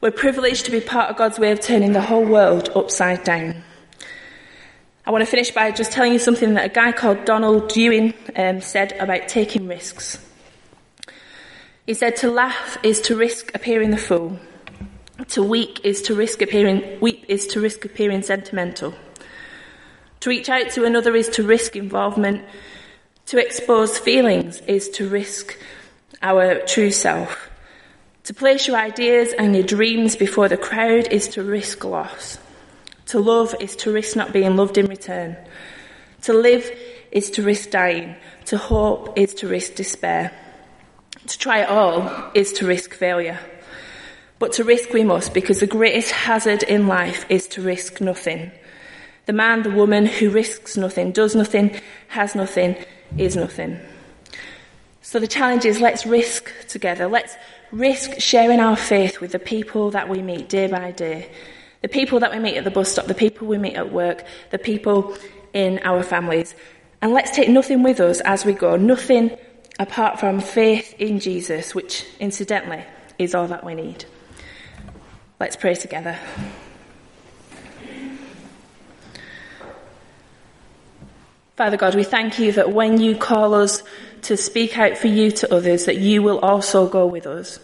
We're 0.00 0.10
privileged 0.10 0.66
to 0.66 0.70
be 0.70 0.80
part 0.80 1.10
of 1.10 1.16
God's 1.16 1.38
way 1.38 1.52
of 1.52 1.60
turning 1.60 1.92
the 1.92 2.02
whole 2.02 2.24
world 2.24 2.70
upside 2.74 3.24
down. 3.24 3.62
I 5.06 5.10
want 5.10 5.22
to 5.22 5.30
finish 5.30 5.52
by 5.52 5.70
just 5.70 5.92
telling 5.92 6.12
you 6.12 6.18
something 6.18 6.54
that 6.54 6.66
a 6.66 6.74
guy 6.74 6.92
called 6.92 7.24
Donald 7.24 7.68
Dewing 7.68 8.12
um, 8.34 8.60
said 8.60 8.92
about 8.98 9.28
taking 9.28 9.68
risks. 9.68 10.18
He 11.86 11.94
said, 11.94 12.16
To 12.16 12.30
laugh 12.30 12.76
is 12.82 13.00
to 13.02 13.16
risk 13.16 13.54
appearing 13.54 13.90
the 13.90 13.96
fool. 13.96 14.38
To 15.30 15.42
weep 15.42 15.80
is 15.84 16.02
to 16.02 16.14
risk 16.14 16.40
appearing, 16.42 17.00
weep 17.00 17.24
is 17.28 17.46
to 17.48 17.60
risk 17.60 17.84
appearing 17.84 18.22
sentimental. 18.22 18.94
To 20.20 20.30
reach 20.30 20.48
out 20.48 20.70
to 20.70 20.84
another 20.84 21.14
is 21.14 21.28
to 21.30 21.42
risk 21.42 21.76
involvement. 21.76 22.44
To 23.26 23.38
expose 23.38 23.98
feelings 23.98 24.60
is 24.62 24.88
to 24.90 25.08
risk 25.08 25.58
our 26.22 26.60
true 26.60 26.90
self. 26.90 27.50
To 28.24 28.34
place 28.34 28.66
your 28.66 28.76
ideas 28.76 29.32
and 29.38 29.54
your 29.54 29.64
dreams 29.64 30.16
before 30.16 30.48
the 30.48 30.56
crowd 30.56 31.08
is 31.12 31.28
to 31.28 31.42
risk 31.42 31.84
loss. 31.84 32.38
To 33.06 33.20
love 33.20 33.54
is 33.60 33.76
to 33.76 33.92
risk 33.92 34.16
not 34.16 34.32
being 34.32 34.56
loved 34.56 34.78
in 34.78 34.86
return. 34.86 35.36
To 36.22 36.32
live 36.32 36.68
is 37.12 37.30
to 37.32 37.42
risk 37.42 37.70
dying. 37.70 38.16
To 38.46 38.58
hope 38.58 39.16
is 39.16 39.34
to 39.34 39.48
risk 39.48 39.74
despair. 39.74 40.32
To 41.26 41.38
try 41.38 41.60
it 41.60 41.68
all 41.68 42.30
is 42.34 42.52
to 42.54 42.66
risk 42.66 42.94
failure. 42.94 43.38
But 44.38 44.52
to 44.52 44.64
risk 44.64 44.92
we 44.92 45.02
must 45.02 45.32
because 45.32 45.60
the 45.60 45.66
greatest 45.66 46.10
hazard 46.10 46.62
in 46.62 46.86
life 46.86 47.24
is 47.28 47.48
to 47.48 47.62
risk 47.62 48.00
nothing. 48.00 48.50
The 49.24 49.32
man, 49.32 49.62
the 49.62 49.70
woman 49.70 50.06
who 50.06 50.30
risks 50.30 50.76
nothing, 50.76 51.12
does 51.12 51.34
nothing, 51.34 51.80
has 52.08 52.34
nothing, 52.34 52.76
is 53.16 53.34
nothing. 53.34 53.80
So 55.02 55.18
the 55.18 55.26
challenge 55.26 55.64
is 55.64 55.80
let's 55.80 56.04
risk 56.04 56.52
together. 56.68 57.06
Let's 57.06 57.34
risk 57.72 58.20
sharing 58.20 58.60
our 58.60 58.76
faith 58.76 59.20
with 59.20 59.32
the 59.32 59.38
people 59.38 59.90
that 59.92 60.08
we 60.08 60.20
meet 60.20 60.48
day 60.48 60.66
by 60.66 60.90
day. 60.90 61.30
The 61.82 61.88
people 61.88 62.20
that 62.20 62.32
we 62.32 62.38
meet 62.38 62.56
at 62.56 62.64
the 62.64 62.70
bus 62.70 62.92
stop, 62.92 63.06
the 63.06 63.14
people 63.14 63.46
we 63.46 63.58
meet 63.58 63.74
at 63.74 63.92
work, 63.92 64.24
the 64.50 64.58
people 64.58 65.16
in 65.52 65.80
our 65.82 66.02
families. 66.02 66.54
And 67.00 67.12
let's 67.12 67.30
take 67.30 67.48
nothing 67.48 67.82
with 67.82 68.00
us 68.00 68.20
as 68.20 68.44
we 68.44 68.52
go, 68.52 68.76
nothing 68.76 69.36
apart 69.78 70.20
from 70.20 70.40
faith 70.40 70.94
in 70.98 71.20
Jesus, 71.20 71.74
which 71.74 72.04
incidentally 72.20 72.84
is 73.18 73.34
all 73.34 73.46
that 73.48 73.64
we 73.64 73.74
need. 73.74 74.04
Let's 75.38 75.56
pray 75.56 75.74
together. 75.74 76.18
Father 81.56 81.76
God, 81.76 81.94
we 81.94 82.04
thank 82.04 82.38
you 82.38 82.52
that 82.52 82.72
when 82.72 83.00
you 83.00 83.16
call 83.16 83.54
us 83.54 83.82
to 84.22 84.36
speak 84.36 84.78
out 84.78 84.98
for 84.98 85.06
you 85.08 85.30
to 85.30 85.54
others, 85.54 85.86
that 85.86 85.96
you 85.96 86.22
will 86.22 86.38
also 86.40 86.86
go 86.88 87.06
with 87.06 87.26
us. 87.26 87.58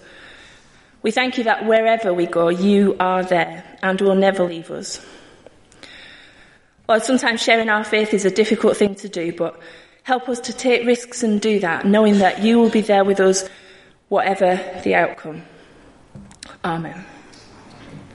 We 1.03 1.11
thank 1.11 1.37
you 1.37 1.45
that 1.45 1.67
wherever 1.67 2.15
we 2.15 2.27
go, 2.27 2.49
you 2.49 2.97
are 3.01 3.23
there 3.23 3.65
and 3.83 4.01
will 4.01 4.15
never 4.15 4.45
leave 4.45 4.71
us. 4.71 5.05
Lord, 6.89 7.03
sometimes 7.03 7.43
sharing 7.43 7.69
our 7.69 7.85
faith 7.85 8.15
is 8.15 8.25
a 8.25 8.31
difficult 8.31 8.77
thing 8.77 8.95
to 8.97 9.09
do, 9.09 9.33
but 9.33 9.61
help 10.05 10.29
us 10.29 10.41
to 10.41 10.53
take 10.53 10.87
risks 10.87 11.23
and 11.23 11.41
do 11.41 11.61
that, 11.61 11.85
knowing 11.85 12.19
that 12.19 12.43
you 12.43 12.59
will 12.59 12.71
be 12.71 12.81
there 12.81 13.05
with 13.05 13.21
us, 13.21 13.49
whatever 14.09 14.61
the 14.85 14.95
outcome. 14.95 15.43
Amen. 16.65 17.05